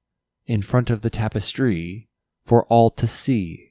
[0.46, 2.10] in front of the tapestry
[2.44, 3.65] for all to see.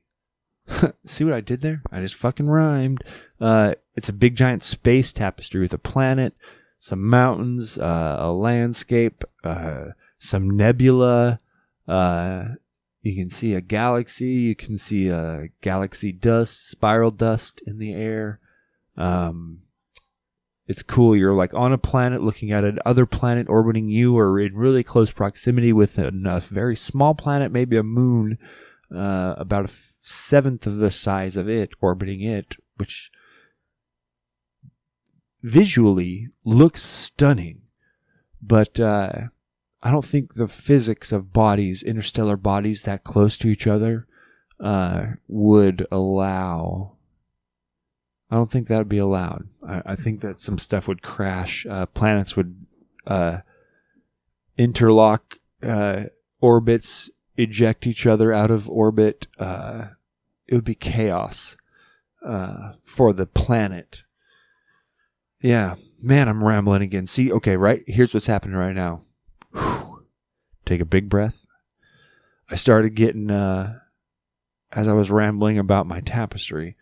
[1.07, 1.83] See what I did there?
[1.91, 3.03] I just fucking rhymed.
[3.41, 6.35] Uh, it's a big giant space tapestry with a planet,
[6.79, 9.87] some mountains, uh, a landscape, uh,
[10.19, 11.41] some nebula.
[11.87, 12.45] Uh,
[13.03, 14.27] you can see a galaxy.
[14.27, 18.41] You can see a galaxy dust, spiral dust in the air.
[18.97, 19.61] Um,
[20.67, 21.15] it's cool.
[21.15, 25.11] You're like on a planet looking at another planet orbiting you or in really close
[25.11, 28.39] proximity with a, a very small planet, maybe a moon
[28.95, 33.11] uh, about a seventh of the size of it orbiting it, which
[35.43, 37.63] visually looks stunning.
[38.43, 39.29] But uh,
[39.83, 44.07] I don't think the physics of bodies, interstellar bodies that close to each other,
[44.61, 46.97] uh, would allow.
[48.31, 49.49] I don't think that would be allowed.
[49.67, 51.67] I, I, think that some stuff would crash.
[51.69, 52.65] Uh, planets would
[53.07, 53.39] uh,
[54.57, 56.05] interlock uh,
[56.41, 59.27] orbits eject each other out of orbit.
[59.39, 59.87] Uh,
[60.47, 61.57] it would be chaos
[62.25, 64.03] uh, for the planet.
[65.41, 67.07] Yeah, man, I'm rambling again.
[67.07, 69.03] See, okay, right here's what's happening right now.
[69.53, 70.07] Whew.
[70.65, 71.47] Take a big breath.
[72.51, 73.79] I started getting, uh,
[74.73, 76.77] as I was rambling about my tapestry,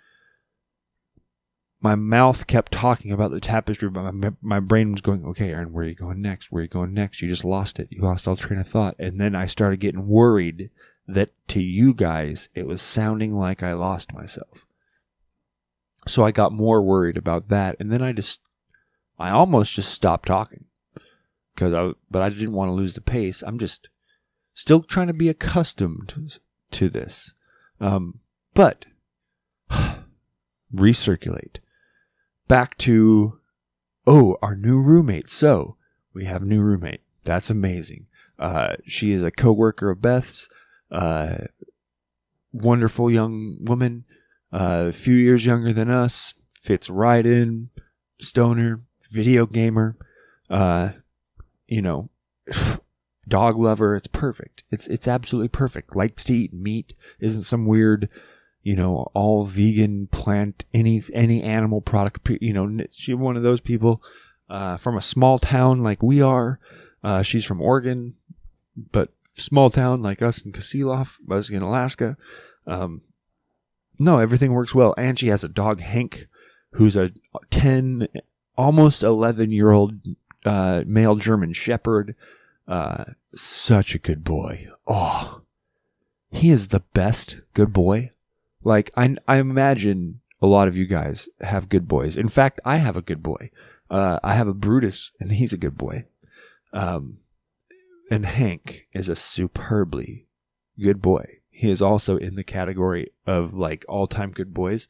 [1.83, 5.73] my mouth kept talking about the tapestry, but my, my brain was going, okay, Aaron,
[5.73, 6.53] where are you going next?
[6.53, 7.21] Where are you going next?
[7.21, 7.89] You just lost it.
[7.91, 8.95] You lost all train of thought.
[9.01, 10.71] And then I started getting worried
[11.09, 14.65] that to you guys, it was sounding like I lost myself.
[16.07, 17.75] So I got more worried about that.
[17.81, 18.49] And then I just,
[19.19, 20.67] I almost just stopped talking
[21.55, 23.43] because I, but I didn't want to lose the pace.
[23.43, 23.89] I'm just
[24.55, 26.39] still trying to be accustomed
[26.71, 27.35] to this.
[27.81, 28.21] Um,
[28.55, 28.85] but
[30.73, 31.57] recirculate
[32.53, 33.39] back to,
[34.07, 35.31] oh, our new roommate.
[35.31, 35.79] So
[36.13, 37.01] we have a new roommate.
[37.25, 38.09] That's amazing.
[38.39, 40.51] Uh, she is a coworker of Beth's.
[40.91, 41.47] Uh,
[42.53, 44.05] wonderful young woman,
[44.53, 47.71] uh, a few years younger than us, fits right in,
[48.21, 49.97] stoner, video gamer,
[50.51, 50.91] uh,
[51.67, 52.11] you know,
[53.27, 53.97] dog lover.
[53.97, 54.63] It's perfect.
[54.71, 55.97] It's it's absolutely perfect.
[55.97, 56.93] Likes to eat meat.
[57.19, 58.11] Isn't some weird
[58.63, 62.29] you know, all vegan, plant, any any animal product.
[62.41, 64.03] You know, she's one of those people
[64.49, 66.59] uh, from a small town like we are.
[67.03, 68.15] Uh, she's from Oregon,
[68.77, 72.17] but small town like us in Kasilof, us in Alaska.
[72.67, 73.03] Um,
[73.99, 76.29] no, everything works well, and she has a dog, Hank,
[76.73, 77.13] who's a
[77.51, 78.09] ten,
[78.57, 79.95] almost eleven year old
[80.45, 82.15] uh, male German Shepherd.
[82.69, 84.69] Uh, such a good boy.
[84.87, 85.43] Oh,
[86.31, 88.13] he is the best good boy.
[88.65, 92.17] Like I, I imagine a lot of you guys have good boys.
[92.17, 93.51] In fact, I have a good boy.
[93.91, 96.07] Uh, I have a Brutus, and he's a good boy.
[96.73, 97.19] Um,
[98.11, 100.27] and Hank is a superbly
[100.81, 101.39] good boy.
[101.51, 104.89] He is also in the category of like all time good boys.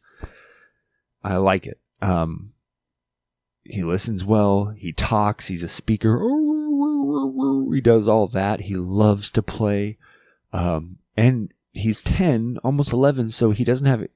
[1.25, 1.79] I like it.
[2.01, 2.53] Um,
[3.65, 4.75] he listens well.
[4.77, 5.49] He talks.
[5.49, 6.19] He's a speaker.
[7.73, 8.61] He does all that.
[8.61, 9.99] He loves to play.
[10.53, 13.31] Um, and he's 10, almost 11.
[13.31, 14.07] So he doesn't have,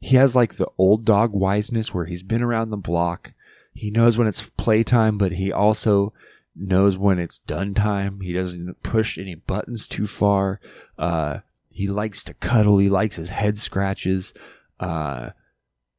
[0.00, 3.32] he has like the old dog wiseness where he's been around the block.
[3.72, 6.12] He knows when it's playtime, but he also
[6.54, 8.20] knows when it's done time.
[8.20, 10.60] He doesn't push any buttons too far.
[10.98, 11.38] Uh,
[11.70, 12.78] he likes to cuddle.
[12.78, 14.32] He likes his head scratches.
[14.78, 15.30] Uh,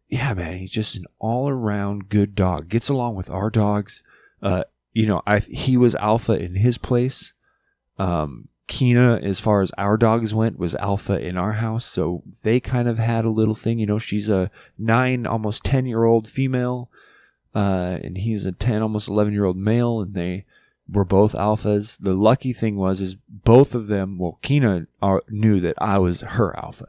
[0.08, 2.69] yeah, man, he's just an all around good dog.
[2.69, 4.04] Gets along with our dogs.
[4.41, 7.34] Uh, you know, I he was alpha in his place.
[7.97, 11.86] Um, Kina, as far as our dogs went, was alpha in our house.
[11.86, 13.80] So they kind of had a little thing.
[13.80, 16.89] You know, she's a nine, almost 10 year old female.
[17.54, 20.01] Uh, and he's a 10, almost 11 year old male.
[20.01, 20.45] And they
[20.91, 21.97] were both alphas.
[21.99, 26.21] The lucky thing was, is both of them, well, Kina are, knew that I was
[26.21, 26.88] her alpha,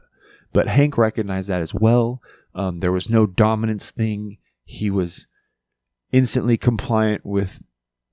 [0.53, 2.21] but Hank recognized that as well.
[2.53, 4.37] Um, there was no dominance thing.
[4.65, 5.27] He was
[6.11, 7.61] instantly compliant with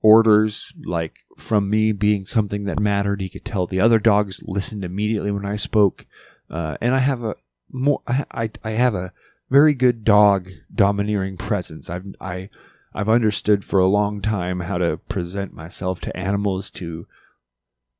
[0.05, 3.21] orders, like from me being something that mattered.
[3.21, 6.05] He could tell the other dogs listened immediately when I spoke.
[6.47, 7.35] Uh, and I have a
[7.71, 9.11] more, I, I, have a
[9.49, 11.89] very good dog domineering presence.
[11.89, 12.51] I've, I,
[12.93, 17.07] I've understood for a long time how to present myself to animals to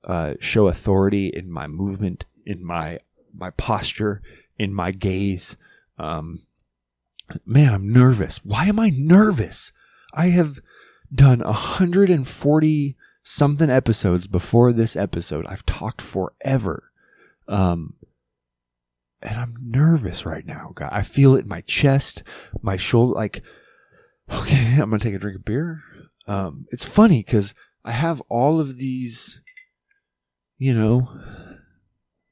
[0.03, 2.99] uh, show authority in my movement, in my
[3.33, 4.21] my posture,
[4.59, 5.57] in my gaze.
[5.97, 6.43] Um,
[7.47, 8.45] man, I'm nervous.
[8.45, 9.73] Why am I nervous?
[10.13, 10.59] I have
[11.15, 15.45] done 140 something episodes before this episode.
[15.47, 16.91] I've talked forever.
[17.47, 17.95] Um,
[19.21, 20.71] and I'm nervous right now.
[20.75, 22.23] God, I feel it in my chest,
[22.61, 23.41] my shoulder, like,
[24.31, 25.81] okay, I'm to take a drink of beer.
[26.27, 29.41] Um, it's funny because I have all of these,
[30.57, 31.19] you know,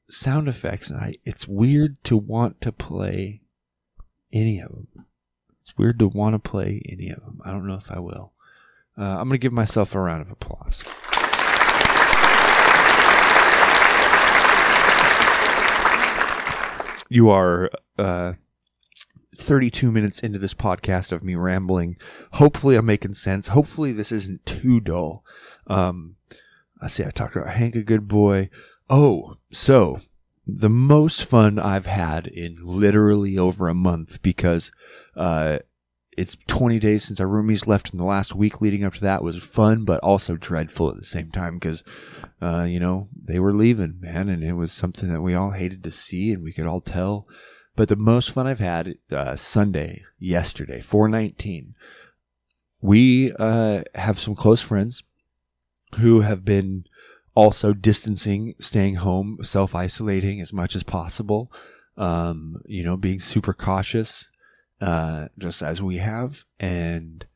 [0.08, 3.42] sound effects and I, it's weird to want to play
[4.32, 5.06] any of them.
[5.62, 7.40] It's weird to want to play any of them.
[7.44, 8.33] I don't know if I will.
[8.96, 10.82] Uh, I'm going to give myself a round of applause.
[17.08, 18.34] You are uh,
[19.36, 21.96] 32 minutes into this podcast of me rambling.
[22.32, 23.48] Hopefully, I'm making sense.
[23.48, 25.24] Hopefully, this isn't too dull.
[25.66, 26.16] Um,
[26.80, 28.48] I see I talked about Hank, a good boy.
[28.88, 30.00] Oh, so
[30.46, 34.72] the most fun I've had in literally over a month because
[35.16, 35.58] uh,
[36.16, 39.22] it's 20 days since our roomies left, and the last week leading up to that
[39.22, 41.82] was fun, but also dreadful at the same time because,
[42.40, 45.82] uh, you know, they were leaving, man, and it was something that we all hated
[45.84, 47.26] to see, and we could all tell.
[47.76, 51.74] But the most fun I've had uh, Sunday, yesterday, 419.
[52.80, 55.02] We uh, have some close friends
[55.96, 56.84] who have been
[57.34, 61.52] also distancing, staying home, self isolating as much as possible.
[61.96, 64.28] Um, you know, being super cautious,
[64.80, 66.44] uh, just as we have.
[66.58, 67.26] And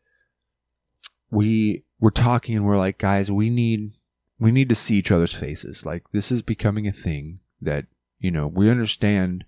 [1.30, 3.92] we were talking and we're like, guys, we need,
[4.38, 5.84] we need to see each other's faces.
[5.84, 7.86] Like this is becoming a thing that,
[8.18, 9.44] you know, we understand,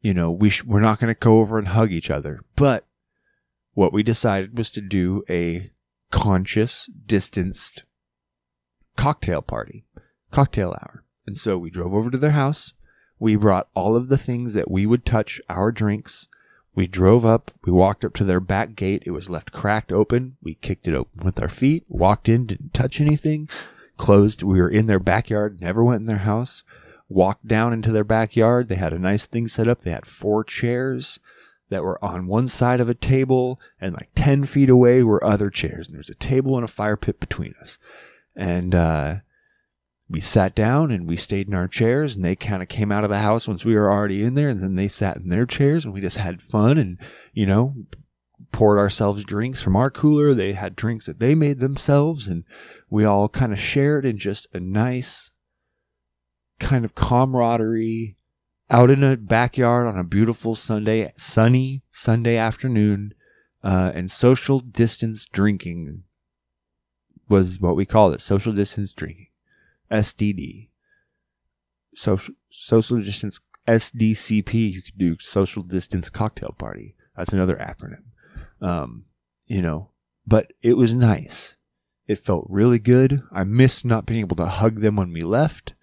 [0.00, 2.86] you know, we sh- we're not going to go over and hug each other, but
[3.74, 5.70] what we decided was to do a
[6.10, 7.84] conscious, distanced
[8.96, 9.84] cocktail party,
[10.30, 11.04] cocktail hour.
[11.26, 12.72] And so we drove over to their house.
[13.18, 16.26] We brought all of the things that we would touch our drinks.
[16.78, 17.50] We drove up.
[17.64, 19.02] We walked up to their back gate.
[19.04, 20.36] It was left cracked open.
[20.40, 23.48] We kicked it open with our feet, walked in, didn't touch anything,
[23.96, 24.44] closed.
[24.44, 26.62] We were in their backyard, never went in their house.
[27.08, 28.68] Walked down into their backyard.
[28.68, 29.80] They had a nice thing set up.
[29.80, 31.18] They had four chairs
[31.68, 35.50] that were on one side of a table, and like 10 feet away were other
[35.50, 35.88] chairs.
[35.88, 37.78] And there was a table and a fire pit between us.
[38.36, 39.16] And, uh,
[40.10, 43.04] we sat down and we stayed in our chairs and they kind of came out
[43.04, 45.44] of the house once we were already in there and then they sat in their
[45.44, 46.98] chairs and we just had fun and
[47.34, 47.74] you know
[48.50, 50.32] poured ourselves drinks from our cooler.
[50.32, 52.44] They had drinks that they made themselves and
[52.88, 55.32] we all kind of shared in just a nice
[56.58, 58.16] kind of camaraderie
[58.70, 63.12] out in a backyard on a beautiful sunday sunny sunday afternoon.
[63.62, 66.04] Uh, and social distance drinking
[67.28, 69.27] was what we called it social distance drinking
[69.90, 70.68] SDD,
[71.94, 74.72] social social distance SDCP.
[74.72, 76.94] You could do social distance cocktail party.
[77.16, 78.04] That's another acronym.
[78.60, 79.04] Um,
[79.46, 79.90] you know,
[80.26, 81.56] but it was nice.
[82.06, 83.22] It felt really good.
[83.30, 85.74] I missed not being able to hug them when we left.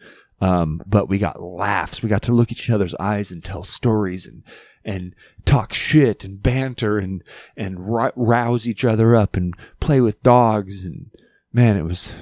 [0.42, 2.04] Um, but we got laughs.
[2.04, 4.44] We got to look each other's eyes and tell stories and,
[4.84, 7.24] and talk shit and banter and,
[7.56, 10.84] and rouse each other up and play with dogs.
[10.84, 11.12] And
[11.54, 12.14] man, it was,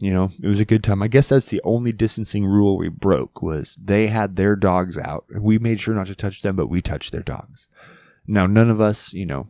[0.00, 1.02] you know, it was a good time.
[1.02, 5.24] I guess that's the only distancing rule we broke was they had their dogs out.
[5.34, 7.68] We made sure not to touch them, but we touched their dogs.
[8.26, 9.48] Now, none of us, you know,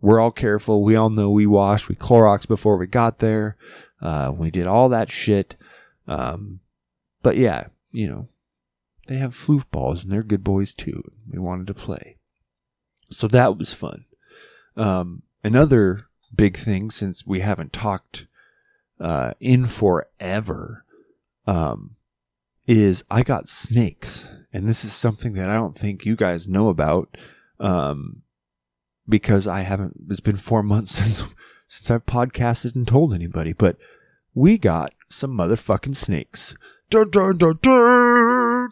[0.00, 0.82] we're all careful.
[0.82, 3.56] We all know we washed, we Clorox before we got there.
[4.00, 5.56] Uh, we did all that shit.
[6.06, 6.60] Um,
[7.22, 8.28] but yeah, you know,
[9.06, 11.10] they have floof balls and they're good boys too.
[11.30, 12.16] We wanted to play.
[13.10, 14.04] So that was fun.
[14.76, 18.26] Um, another big thing since we haven't talked,
[19.00, 20.84] uh, in forever,
[21.46, 21.96] um,
[22.66, 24.28] is I got snakes.
[24.52, 27.16] And this is something that I don't think you guys know about.
[27.60, 28.22] Um,
[29.08, 31.22] because I haven't, it's been four months since,
[31.66, 33.76] since I've podcasted and told anybody, but
[34.34, 36.54] we got some motherfucking snakes.
[36.90, 38.68] Dun, dun, dun.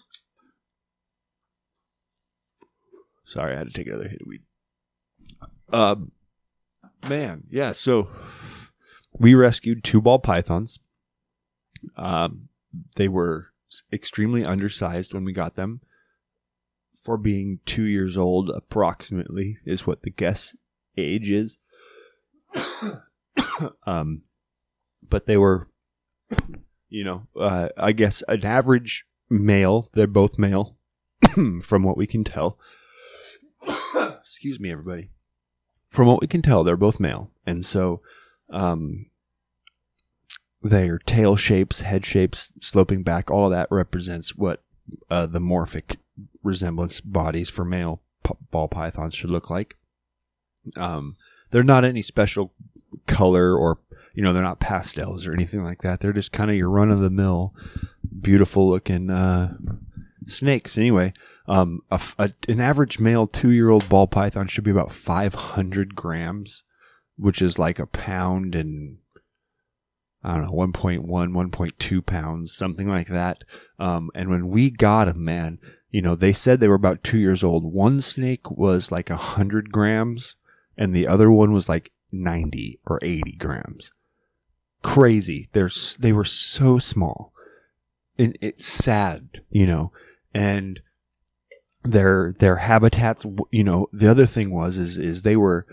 [3.25, 4.43] Sorry, I had to take another hit of weed.
[5.73, 6.13] Um,
[7.09, 7.73] man, yeah.
[7.73, 8.09] So
[9.19, 10.79] we rescued two ball pythons.
[11.97, 12.49] Um,
[12.97, 13.53] they were
[13.93, 15.81] extremely undersized when we got them.
[17.03, 20.57] For being two years old, approximately, is what the guess
[20.97, 21.59] age is.
[23.87, 24.23] um,
[25.07, 25.69] but they were
[26.95, 29.91] you know, uh, I guess an average male.
[29.95, 30.77] They're both male,
[31.63, 32.57] from what we can tell.
[34.21, 35.11] Excuse me, everybody.
[35.89, 38.01] From what we can tell, they're both male, and so
[38.51, 39.07] um,
[40.63, 44.63] their tail shapes, head shapes, sloping back, all that represents what
[45.11, 45.97] uh, the morphic
[46.43, 49.77] resemblance bodies for male p- ball pythons should look like.
[50.77, 51.17] Um,
[51.51, 52.53] they're not any special
[53.07, 53.79] color or
[54.15, 56.01] you know, they're not pastels or anything like that.
[56.01, 57.53] They're just kind of your run of the mill,
[58.21, 59.57] beautiful looking uh,
[60.27, 60.79] snakes.
[60.79, 61.13] Anyway,
[61.49, 65.97] um, a, a, an average male two year old ball python should be about 500
[65.97, 66.63] grams,
[67.17, 68.99] which is like a pound and
[70.23, 73.45] I don't know, 1.1, 1.2 pounds, something like that.
[73.79, 75.59] Um, and when we got them, man,
[75.91, 77.65] you know, they said they were about two years old.
[77.65, 80.37] One snake was like a hundred grams
[80.79, 83.93] and the other one was like 90 or 80 grams
[84.85, 85.49] crazy.
[85.53, 87.33] They're they were so small,
[88.17, 89.91] and it's sad, you know.
[90.33, 90.81] And
[91.83, 93.89] their their habitats, you know.
[93.93, 95.67] The other thing was is is they were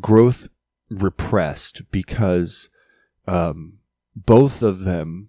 [0.00, 0.48] growth
[0.90, 2.68] repressed because
[3.26, 3.78] um,
[4.14, 5.28] both of them,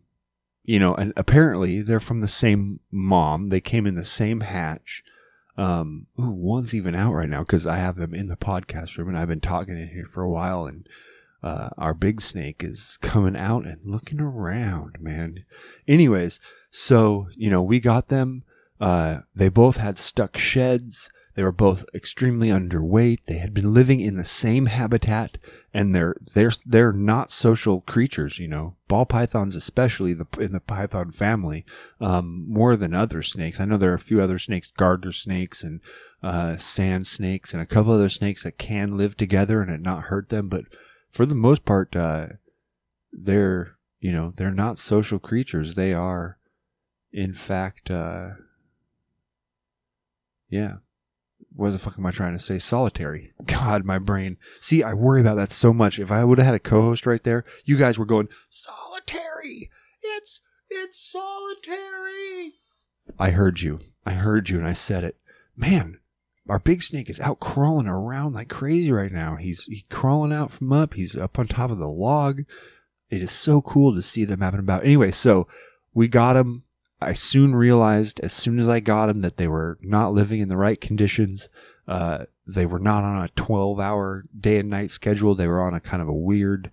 [0.64, 3.50] you know, and apparently they're from the same mom.
[3.50, 5.04] They came in the same hatch.
[5.58, 9.10] Um, ooh, one's even out right now because I have them in the podcast room
[9.10, 10.88] and I've been talking in here for a while and
[11.44, 15.46] uh, our big snake is coming out and looking around, man.
[15.88, 16.40] Anyways,
[16.72, 18.44] so, you know, we got them.
[18.80, 21.10] Uh, they both had stuck sheds.
[21.40, 23.20] They were both extremely underweight.
[23.26, 25.38] They had been living in the same habitat
[25.74, 30.60] and they're, they're, they're not social creatures, you know, ball pythons, especially the, in the
[30.60, 31.64] python family,
[32.02, 33.58] um, more than other snakes.
[33.58, 35.80] I know there are a few other snakes, garter snakes and,
[36.22, 40.08] uh, sand snakes and a couple other snakes that can live together and it not
[40.08, 40.66] hurt them, but
[41.10, 42.28] for the most part, uh,
[43.14, 45.76] they're you know they're not social creatures.
[45.76, 46.38] They are,
[47.14, 48.32] in fact, uh,
[50.50, 50.80] yeah.
[51.60, 52.58] What the fuck am I trying to say?
[52.58, 53.34] Solitary.
[53.46, 54.38] God, my brain.
[54.62, 56.00] See, I worry about that so much.
[56.00, 59.70] If I would have had a co-host right there, you guys were going solitary.
[60.02, 60.40] It's
[60.70, 62.54] it's solitary.
[63.20, 63.80] I heard you.
[64.06, 65.18] I heard you, and I said it.
[65.58, 66.00] Man,
[66.48, 69.36] our big snake is out crawling around like crazy right now.
[69.36, 70.94] He's he crawling out from up.
[70.94, 72.44] He's up on top of the log.
[73.10, 74.86] It is so cool to see them having about.
[74.86, 75.46] Anyway, so
[75.94, 76.64] we got him.
[77.02, 80.50] I soon realized, as soon as I got him, that they were not living in
[80.50, 81.48] the right conditions.
[81.88, 85.34] Uh, they were not on a 12 hour day and night schedule.
[85.34, 86.72] They were on a kind of a weird,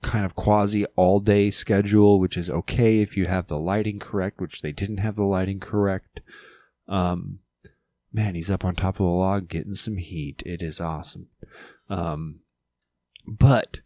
[0.00, 4.40] kind of quasi all day schedule, which is okay if you have the lighting correct,
[4.40, 6.20] which they didn't have the lighting correct.
[6.88, 7.40] Um,
[8.12, 10.42] man, he's up on top of the log getting some heat.
[10.46, 11.28] It is awesome.
[11.90, 12.40] Um,
[13.26, 13.80] but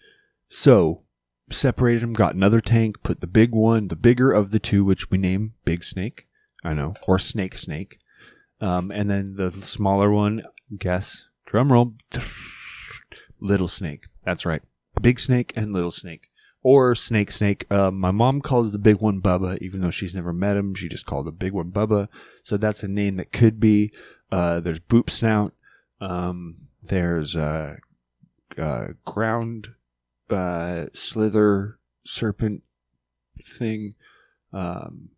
[0.49, 1.03] so
[1.51, 5.11] separated him, got another tank, put the big one, the bigger of the two, which
[5.11, 6.27] we name Big Snake.
[6.65, 7.99] I know, or Snake Snake.
[8.61, 10.43] Um, and then the smaller one,
[10.77, 11.95] guess, drum roll,
[13.41, 14.07] Little Snake.
[14.25, 14.63] That's right.
[15.01, 16.29] Big Snake and Little Snake.
[16.63, 17.67] Or Snake Snake.
[17.71, 20.75] Uh, my mom calls the big one Bubba, even though she's never met him.
[20.75, 22.09] She just called the big one Bubba.
[22.43, 23.93] So that's a name that could be.
[24.33, 25.53] Uh, there's Boop Snout.
[26.01, 27.77] Um, there's uh,
[28.59, 29.76] uh, Ground
[30.31, 32.63] uh, Slither serpent
[33.45, 33.95] thing.
[34.53, 35.11] Um,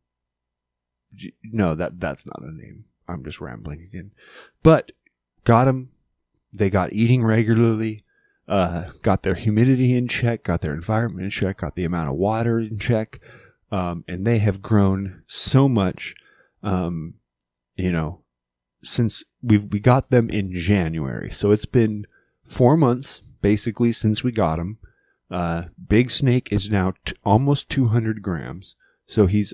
[1.43, 2.85] no, that that's not a name.
[3.09, 4.13] I'm just rambling again.
[4.63, 4.93] But
[5.45, 5.91] got them.
[6.53, 8.05] They got eating regularly.
[8.47, 10.43] Uh, got their humidity in check.
[10.43, 11.59] Got their environment in check.
[11.59, 13.21] Got the amount of water in check.
[13.71, 16.15] Um, and they have grown so much.
[16.63, 17.15] Um,
[17.77, 18.23] you know,
[18.83, 22.07] since we we got them in January, so it's been
[22.43, 24.79] four months basically since we got him.
[25.31, 28.77] Uh, Big Snake is now t- almost 200 grams,
[29.07, 29.53] so he's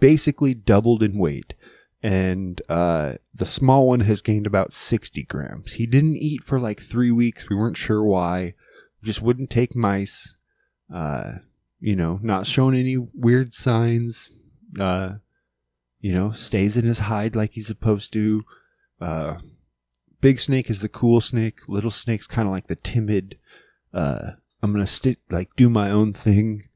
[0.00, 1.54] basically doubled in weight.
[2.02, 5.74] And uh, the small one has gained about 60 grams.
[5.74, 7.48] He didn't eat for like three weeks.
[7.48, 8.54] We weren't sure why.
[9.04, 10.34] Just wouldn't take mice.
[10.92, 11.34] Uh,
[11.78, 14.30] you know, not showing any weird signs.
[14.78, 15.14] Uh,
[16.00, 18.44] you know, stays in his hide like he's supposed to.
[19.00, 19.38] Uh,
[20.20, 21.68] big snake is the cool snake.
[21.68, 23.38] Little snake's kind of like the timid.
[23.94, 24.32] Uh,
[24.62, 24.86] I'm gonna
[25.30, 26.68] like do my own thing.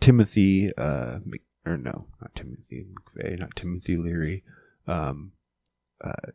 [0.00, 1.20] Timothy, uh,
[1.64, 4.42] or no, not Timothy McVeigh, not Timothy Leary.
[4.86, 5.32] Um,
[6.02, 6.32] uh,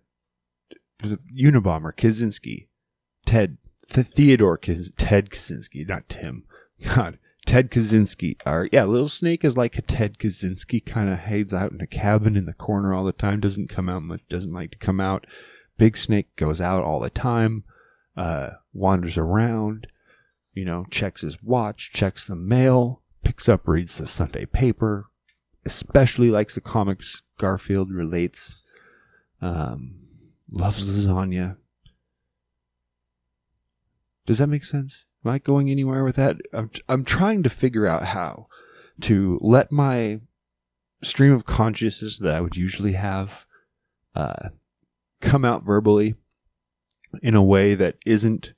[1.03, 2.67] Unabomber Kaczynski,
[3.25, 3.57] Ted,
[3.89, 6.45] Th- Theodore Kaz- Ted Kaczynski, not Tim.
[6.95, 8.37] God, Ted Kaczynski.
[8.45, 11.87] Or yeah, Little Snake is like a Ted Kaczynski, kind of hides out in a
[11.87, 13.39] cabin in the corner all the time.
[13.39, 14.21] Doesn't come out much.
[14.29, 15.27] Doesn't like to come out.
[15.77, 17.63] Big Snake goes out all the time.
[18.15, 19.87] Uh, wanders around.
[20.57, 25.05] You know, checks his watch, checks the mail, picks up, reads the Sunday paper.
[25.63, 28.63] Especially likes the comics Garfield relates.
[29.39, 29.99] Um,
[30.49, 31.57] loves lasagna.
[34.25, 35.05] Does that make sense?
[35.23, 36.37] Am I going anywhere with that?
[36.51, 38.47] I'm, I'm trying to figure out how
[39.01, 40.21] to let my
[41.03, 43.45] stream of consciousness that I would usually have
[44.15, 44.49] uh,
[45.21, 46.15] come out verbally
[47.21, 48.55] in a way that isn't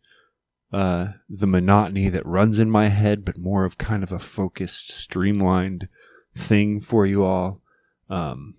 [0.72, 4.92] uh, the monotony that runs in my head, but more of kind of a focused,
[4.92, 5.88] streamlined
[6.36, 7.62] thing for you all.
[8.10, 8.56] Um,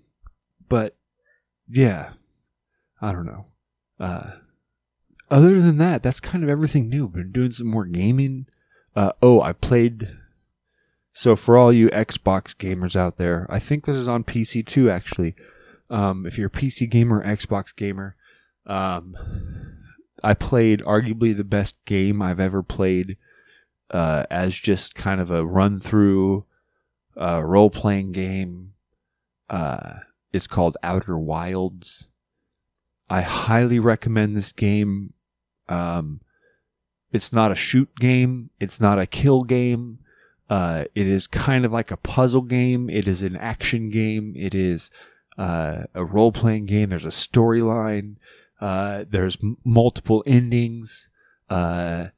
[0.69, 0.97] but
[1.69, 2.11] yeah,
[3.01, 3.47] I don't know.
[3.99, 4.31] Uh,
[5.31, 7.09] other than that, that's kind of everything new.
[7.09, 8.47] Been doing some more gaming.
[8.97, 10.17] Uh, oh, I played.
[11.13, 14.91] So for all you Xbox gamers out there, I think this is on PC too.
[14.91, 15.35] Actually,
[15.89, 18.17] um, if you're a PC gamer, Xbox gamer,
[18.67, 19.15] um,
[20.23, 23.17] I played arguably the best game I've ever played
[23.91, 26.45] uh, as just kind of a run through
[27.17, 28.73] uh, role playing game.
[29.49, 30.01] Uh,
[30.33, 32.09] it's called Outer Wilds.
[33.09, 35.15] I highly recommend this game
[35.71, 36.21] um,
[37.13, 38.51] it's not a shoot game.
[38.61, 40.01] It's not a kill game.
[40.51, 42.91] Uh, it is kind of like a puzzle game.
[42.91, 44.35] It is an action game.
[44.37, 44.91] It is
[45.39, 46.91] uh, a role playing game.
[46.91, 48.17] There's a storyline.
[48.61, 51.09] Uh, there's multiple endings.
[51.49, 52.09] Uh,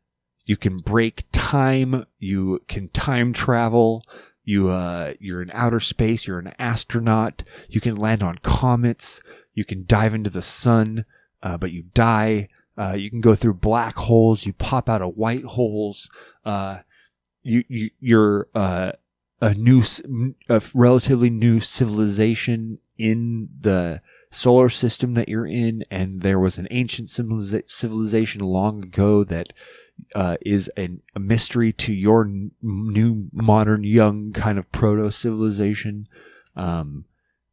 [0.44, 2.06] you can break time.
[2.18, 4.04] You can time travel.
[4.44, 6.26] You uh, you're in outer space.
[6.26, 7.44] You're an astronaut.
[7.68, 9.22] You can land on comets.
[9.54, 11.04] You can dive into the sun,
[11.42, 12.48] uh, but you die.
[12.76, 14.46] Uh, you can go through black holes.
[14.46, 16.10] You pop out of white holes.
[16.44, 16.78] Uh,
[17.42, 18.92] you, you, you're, uh,
[19.40, 19.82] a new,
[20.48, 24.00] a relatively new civilization in the
[24.32, 25.84] solar system that you're in.
[25.90, 29.52] And there was an ancient civilization long ago that,
[30.14, 36.08] uh, is an, a mystery to your n- new modern young kind of proto civilization.
[36.56, 37.04] Um,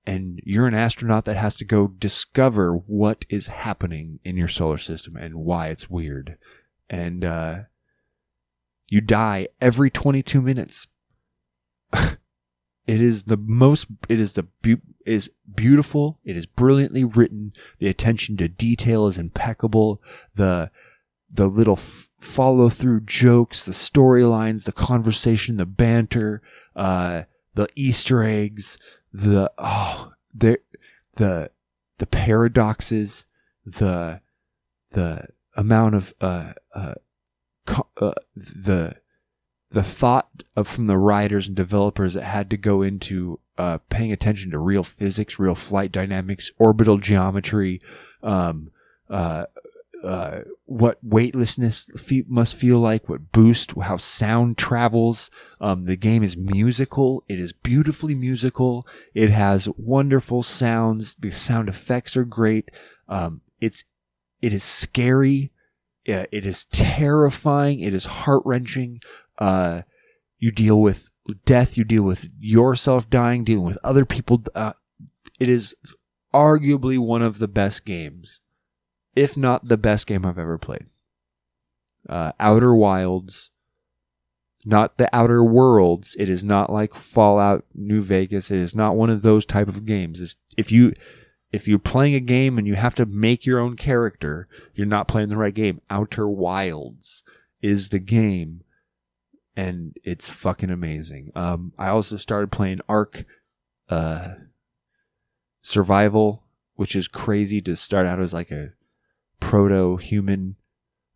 [0.06, 4.80] and you're an astronaut that has to go discover what is happening in your solar
[4.80, 6.38] system and why it's weird.
[6.90, 7.60] And uh,
[8.88, 10.88] you die every 22 minutes.
[11.94, 12.18] it
[12.88, 13.88] is the most.
[14.08, 14.48] It is the
[15.10, 16.20] is beautiful.
[16.24, 17.54] It is brilliantly written.
[17.80, 20.02] The attention to detail is impeccable.
[20.36, 20.72] The
[21.32, 26.42] the little f- follow through jokes, the storylines, the conversation, the banter,
[26.76, 28.78] uh, the Easter eggs,
[29.12, 30.60] the oh the
[31.14, 31.52] the
[31.98, 33.26] the paradoxes,
[33.66, 34.22] the
[34.92, 36.96] the amount of uh, uh,
[37.98, 38.96] uh, the
[39.72, 44.14] the thought of from the writers and developers that had to go into uh, paying
[44.14, 47.82] attention to real physics, real flight dynamics, orbital geometry,
[48.24, 48.72] um,
[49.10, 49.44] uh,
[50.02, 55.30] uh, what weightlessness fe- must feel like, what boost, how sound travels.
[55.60, 57.26] Um, the game is musical.
[57.28, 58.88] It is beautifully musical.
[59.14, 61.18] It has wonderful sounds.
[61.18, 62.72] The sound effects are great.
[63.10, 63.84] Um, it's,
[64.42, 65.52] it is scary.
[66.06, 67.82] It is terrifying.
[67.82, 69.02] It is heart wrenching.
[69.38, 69.82] Uh,
[70.38, 71.78] you deal with death.
[71.78, 74.44] You deal with yourself dying, dealing with other people.
[74.54, 74.74] Uh,
[75.40, 75.76] it is
[76.34, 78.42] arguably one of the best games
[79.16, 80.86] if not the best game I've ever played.
[82.08, 83.52] Uh, Outer Wilds.
[84.66, 86.16] not the Outer Worlds.
[86.20, 88.52] It is not like Fallout New Vegas.
[88.52, 90.22] It is not one of those type of games.
[90.22, 90.94] It's, if you
[91.52, 95.08] if you're playing a game and you have to make your own character, you're not
[95.08, 95.82] playing the right game.
[95.90, 97.24] Outer Wilds
[97.62, 98.62] is the game,
[99.60, 101.32] and it's fucking amazing.
[101.36, 103.26] Um, I also started playing Ark
[103.90, 104.30] uh,
[105.62, 106.46] Survival,
[106.76, 108.72] which is crazy to start out as like a
[109.42, 110.56] proto human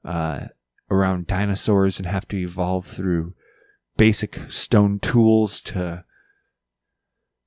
[0.03, 0.47] uh,
[0.91, 3.33] around dinosaurs and have to evolve through
[3.95, 6.03] basic stone tools to,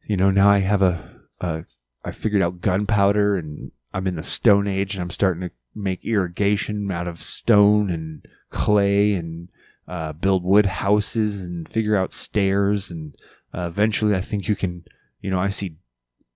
[0.08, 1.66] you know, now I have a, a
[2.06, 6.02] I figured out gunpowder and I'm in the Stone Age and I'm starting to make
[6.06, 9.50] irrigation out of stone and clay and
[9.88, 12.90] uh, build wood houses and figure out stairs.
[12.90, 13.14] And
[13.54, 14.84] uh, eventually, I think you can,
[15.20, 15.76] you know, I see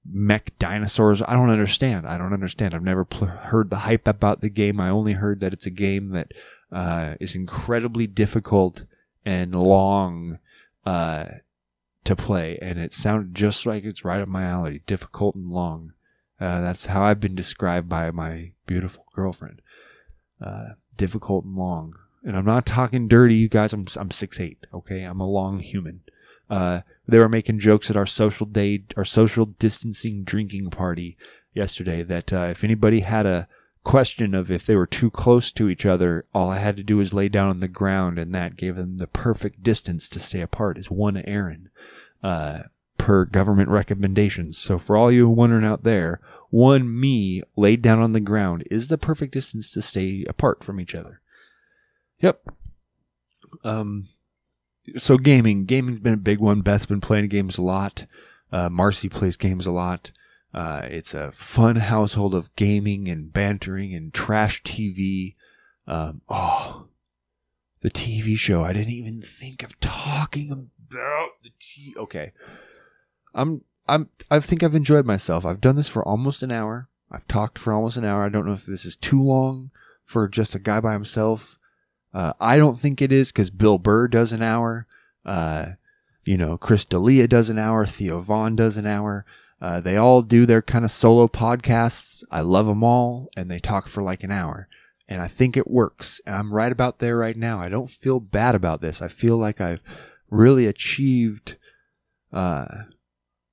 [0.05, 1.23] mech dinosaurs.
[1.23, 2.07] I don't understand.
[2.07, 2.75] I don't understand.
[2.75, 4.81] I've never pl- heard the hype about the game.
[4.81, 6.33] I only heard that it's a game that
[6.73, 8.85] uh, is incredibly difficult
[9.25, 10.39] and long
[10.87, 11.27] uh,
[12.05, 14.83] to play, and it sounded just like it's right up my alley.
[14.87, 15.93] Difficult and long.
[16.41, 19.61] Uh, that's how I've been described by my beautiful girlfriend.
[20.41, 21.95] Uh, difficult and long.
[22.23, 23.73] And I'm not talking dirty, you guys.
[23.73, 24.67] I'm I'm six eight.
[24.73, 26.01] Okay, I'm a long human.
[26.49, 31.17] Uh, they were making jokes at our social day, our social distancing drinking party
[31.55, 32.03] yesterday.
[32.03, 33.49] That uh, if anybody had a
[33.85, 36.99] question of if they were too close to each other, all I had to do
[36.99, 40.41] was lay down on the ground, and that gave them the perfect distance to stay
[40.41, 40.77] apart.
[40.77, 41.71] Is one Aaron,
[42.23, 42.65] uh,
[42.99, 44.59] per government recommendations.
[44.59, 48.89] So for all you wondering out there, one me laid down on the ground is
[48.89, 51.21] the perfect distance to stay apart from each other.
[52.21, 52.43] Yep.
[53.65, 54.09] Um.
[54.97, 56.63] So gaming, gaming's been a big one.
[56.63, 58.07] Beth's been playing games a lot.
[58.51, 60.11] Uh, Marcy plays games a lot.
[60.53, 65.37] Uh, it's a fun household of gaming and bantering and trash TV.
[65.87, 66.89] Um, oh,
[67.83, 68.65] the TV show.
[68.65, 71.95] I didn't even think of talking about the T.
[71.97, 72.33] Okay,
[73.35, 75.47] I'm I'm I think I've enjoyed myself.
[75.47, 76.89] I've done this for almost an hour.
[77.11, 78.25] I've talked for almost an hour.
[78.25, 79.71] I don't know if this is too long
[80.05, 81.59] for just a guy by himself.
[82.13, 84.87] Uh, I don't think it is because Bill Burr does an hour.
[85.25, 85.73] Uh,
[86.25, 87.87] you know, Chris D'Elia does an hour.
[87.87, 89.25] Theo Von does an hour.
[89.61, 92.25] Uh, they all do their kind of solo podcasts.
[92.31, 94.69] I love them all, and they talk for like an hour.
[95.09, 96.21] And I think it works.
[96.25, 97.61] And I'm right about there right now.
[97.61, 99.03] I don't feel bad about this.
[99.03, 99.83] I feel like I've
[100.31, 101.57] really achieved
[102.33, 102.67] uh,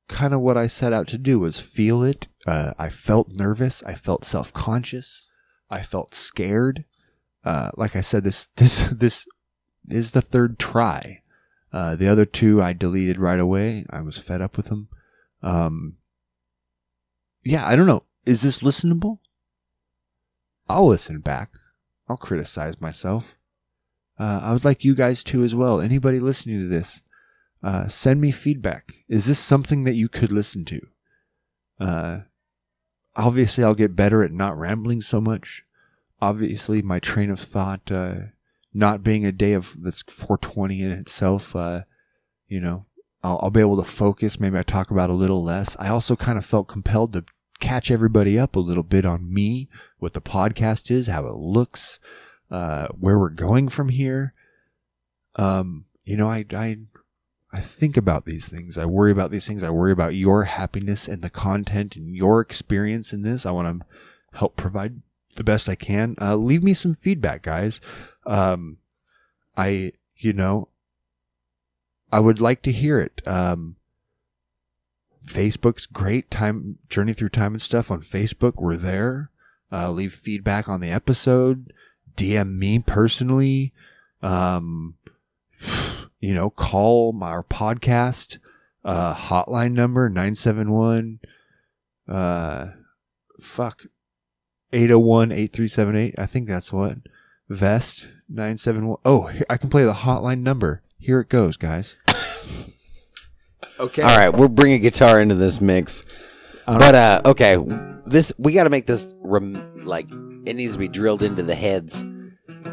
[0.08, 2.28] kind of what I set out to do was feel it.
[2.46, 3.84] Uh, I felt nervous.
[3.84, 5.30] I felt self conscious.
[5.70, 6.86] I felt scared.
[7.48, 9.26] Uh, like I said, this this this
[9.88, 11.22] is the third try.
[11.72, 13.86] Uh, the other two I deleted right away.
[13.90, 14.90] I was fed up with them.
[15.42, 15.96] Um,
[17.46, 18.04] yeah, I don't know.
[18.26, 19.20] Is this listenable?
[20.68, 21.52] I'll listen back.
[22.10, 23.38] I'll criticize myself.
[24.20, 25.80] Uh, I would like you guys to as well.
[25.80, 27.02] Anybody listening to this,
[27.64, 28.92] uh, send me feedback.
[29.08, 30.82] Is this something that you could listen to?
[31.80, 32.20] Uh,
[33.16, 35.64] obviously, I'll get better at not rambling so much.
[36.22, 38.16] Obviously, my train of thought, uh,
[38.74, 41.82] not being a day of that's 420 in itself, uh,
[42.48, 42.86] you know,
[43.24, 44.40] I'll, I'll be able to focus.
[44.40, 45.76] Maybe I talk about a little less.
[45.80, 47.26] I also kind of felt compelled to
[47.60, 49.68] catch everybody up a little bit on me,
[50.00, 52.00] what the podcast is, how it looks,
[52.52, 54.34] uh, where we're going from here.
[55.36, 56.78] Um, you know, I, I,
[57.52, 58.78] I think about these things.
[58.78, 59.64] I worry about these things.
[59.64, 63.46] I worry about your happiness and the content and your experience in this.
[63.46, 63.86] I want to
[64.38, 65.02] help provide
[65.38, 66.16] the best I can.
[66.20, 67.80] Uh, leave me some feedback, guys.
[68.26, 68.78] Um,
[69.56, 70.68] I, you know,
[72.12, 73.22] I would like to hear it.
[73.26, 73.78] Um,
[75.26, 76.30] Facebook's great.
[76.30, 78.62] Time Journey Through Time and stuff on Facebook.
[78.62, 79.32] We're there.
[79.72, 81.74] Uh, leave feedback on the episode.
[82.16, 83.74] DM me personally.
[84.22, 84.96] Um,
[86.20, 88.38] you know, call our podcast
[88.88, 91.20] uh, hotline number 971
[92.08, 92.68] uh
[93.42, 93.86] fuck
[94.74, 96.98] 801-8378 i think that's what
[97.50, 101.96] vest 971 oh i can play the hotline number here it goes, guys.
[103.80, 104.02] okay.
[104.02, 106.04] All right, we'll bring a guitar into this mix.
[106.66, 107.58] But uh, okay,
[108.06, 110.10] this we got to make this rem- like
[110.46, 112.04] it needs to be drilled into the heads.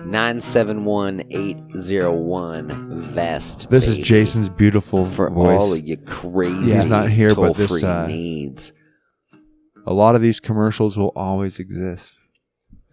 [0.05, 3.69] Nine seven one eight zero one vest.
[3.71, 5.61] This is Jason's beautiful for voice.
[5.61, 6.75] all of you crazy.
[6.75, 8.73] He's not here, but this uh, needs.
[9.87, 12.19] A lot of these commercials will always exist.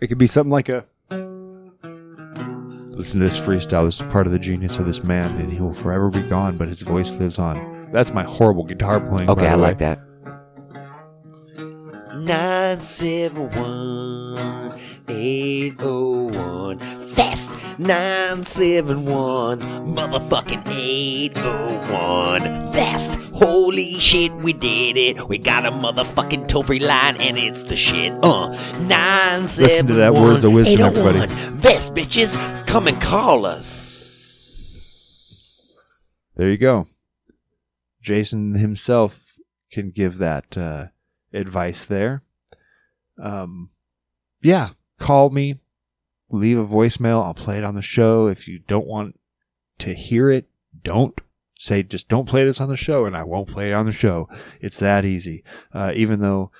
[0.01, 0.85] It could be something like a
[3.01, 3.85] Listen to this freestyle.
[3.85, 6.57] This is part of the genius of this man, and he will forever be gone,
[6.57, 7.89] but his voice lives on.
[7.91, 9.27] That's my horrible guitar playing.
[9.27, 9.61] Okay, I way.
[9.61, 9.99] like that.
[12.13, 17.40] 971 801 Vest
[17.79, 22.73] 971 motherfucking 801.
[22.73, 23.15] Vest.
[23.33, 25.27] Holy shit, we did it.
[25.27, 28.13] We got a motherfucking toll free line and it's the shit.
[28.23, 28.49] Uh,
[28.87, 31.19] 971 Listen to that words of wisdom, everybody.
[31.19, 31.57] 801.
[31.57, 33.99] Vest bitches, come and call us.
[36.35, 36.87] There you go.
[38.01, 39.37] Jason himself
[39.71, 40.87] can give that uh,
[41.33, 42.23] advice there.
[43.21, 43.69] Um,
[44.41, 45.55] yeah, call me,
[46.31, 47.23] leave a voicemail.
[47.23, 48.27] I'll play it on the show.
[48.27, 49.19] If you don't want
[49.79, 50.47] to hear it,
[50.83, 51.19] don't
[51.57, 53.91] say just don't play this on the show, and I won't play it on the
[53.91, 54.27] show.
[54.59, 55.43] It's that easy.
[55.73, 56.51] Uh, even though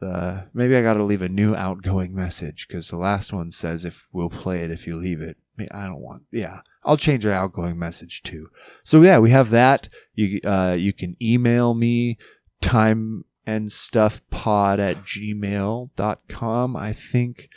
[0.00, 3.84] the maybe I got to leave a new outgoing message because the last one says
[3.84, 5.36] if we'll play it if you leave it.
[5.58, 6.22] I, mean, I don't want.
[6.30, 8.48] Yeah, I'll change our outgoing message too.
[8.82, 9.88] So yeah, we have that.
[10.14, 12.18] You uh, you can email me
[12.60, 16.76] time and stuff pod at gmail.com.
[16.76, 17.48] I think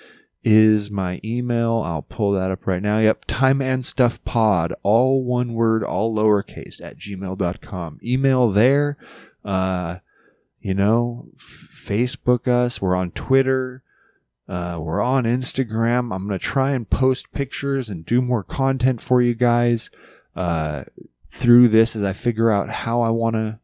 [0.43, 1.81] is my email.
[1.85, 2.99] I'll pull that up right now.
[2.99, 3.25] Yep.
[3.25, 7.99] Time and stuff pod, all one word, all lowercase at gmail.com.
[8.03, 8.97] Email there.
[9.45, 9.97] Uh,
[10.59, 12.81] you know, Facebook us.
[12.81, 13.83] We're on Twitter.
[14.47, 16.13] Uh, we're on Instagram.
[16.13, 19.89] I'm going to try and post pictures and do more content for you guys,
[20.35, 20.83] uh,
[21.29, 23.59] through this as I figure out how I want to,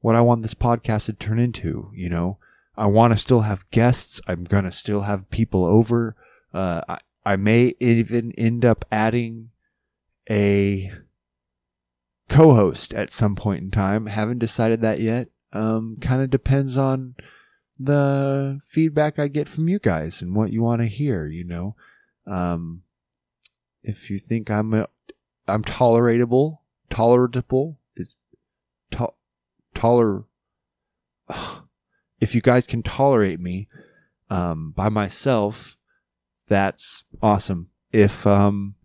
[0.00, 1.90] what I want this podcast to turn into.
[1.94, 2.38] You know,
[2.80, 4.22] I want to still have guests.
[4.26, 6.16] I'm going to still have people over.
[6.54, 9.50] Uh, I, I may even end up adding
[10.30, 10.90] a
[12.30, 14.06] co-host at some point in time.
[14.06, 15.28] Haven't decided that yet.
[15.52, 17.16] Um, kind of depends on
[17.78, 21.76] the feedback I get from you guys and what you want to hear, you know.
[22.26, 22.84] Um,
[23.82, 24.88] if you think I'm a,
[25.46, 28.16] I'm tolerable, tolerable, it's
[28.92, 29.12] to-
[29.74, 30.24] toler.
[32.20, 33.68] If you guys can tolerate me,
[34.28, 35.76] um, by myself,
[36.46, 37.70] that's awesome.
[37.92, 38.76] If um,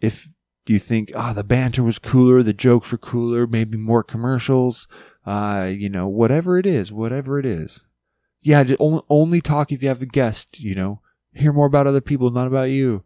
[0.00, 0.28] if
[0.66, 4.86] you think, ah, the banter was cooler, the jokes were cooler, maybe more commercials,
[5.26, 7.82] uh, you know, whatever it is, whatever it is.
[8.40, 11.00] Yeah, only, only talk if you have a guest, you know.
[11.32, 13.04] Hear more about other people, not about you.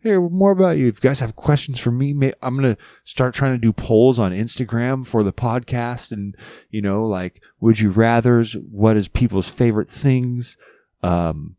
[0.00, 0.86] Hear more about you.
[0.86, 4.18] If you guys have questions for me, I'm going to start trying to do polls
[4.18, 6.36] on Instagram for the podcast and,
[6.70, 8.54] you know, like, would you rathers?
[8.70, 10.56] What is people's favorite things?
[11.02, 11.56] Um,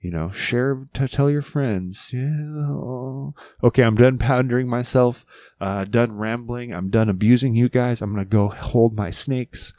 [0.00, 2.10] you know, share to tell your friends.
[2.12, 3.30] Yeah.
[3.64, 5.24] Okay, I'm done pounding myself.
[5.60, 6.72] Uh, done rambling.
[6.72, 8.00] I'm done abusing you guys.
[8.00, 9.72] I'm gonna go hold my snakes.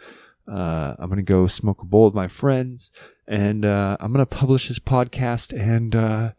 [0.48, 2.92] Uh, I'm gonna go smoke a bowl with my friends,
[3.28, 6.32] and uh, I'm gonna publish this podcast and uh,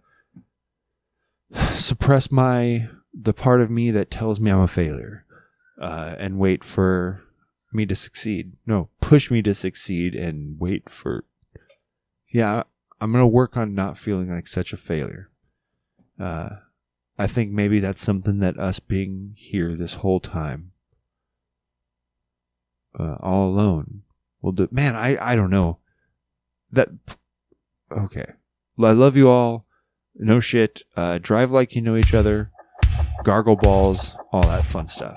[1.53, 5.25] suppress my the part of me that tells me I'm a failure,
[5.81, 7.23] uh, and wait for
[7.73, 8.53] me to succeed.
[8.67, 11.25] No, push me to succeed and wait for.
[12.33, 12.63] Yeah,
[13.01, 15.31] I'm gonna work on not feeling like such a failure.
[16.19, 16.51] Uh,
[17.19, 20.73] I think maybe that's something that us being here this whole time,
[22.99, 24.03] uh, all alone,
[24.41, 24.69] will do.
[24.71, 25.79] Man, I I don't know.
[26.71, 26.89] That
[27.91, 28.33] okay.
[28.79, 29.67] I love you all.
[30.15, 30.83] No shit.
[30.97, 32.51] Uh, drive like you know each other.
[33.25, 34.17] Gargle balls.
[34.33, 35.17] All that fun stuff.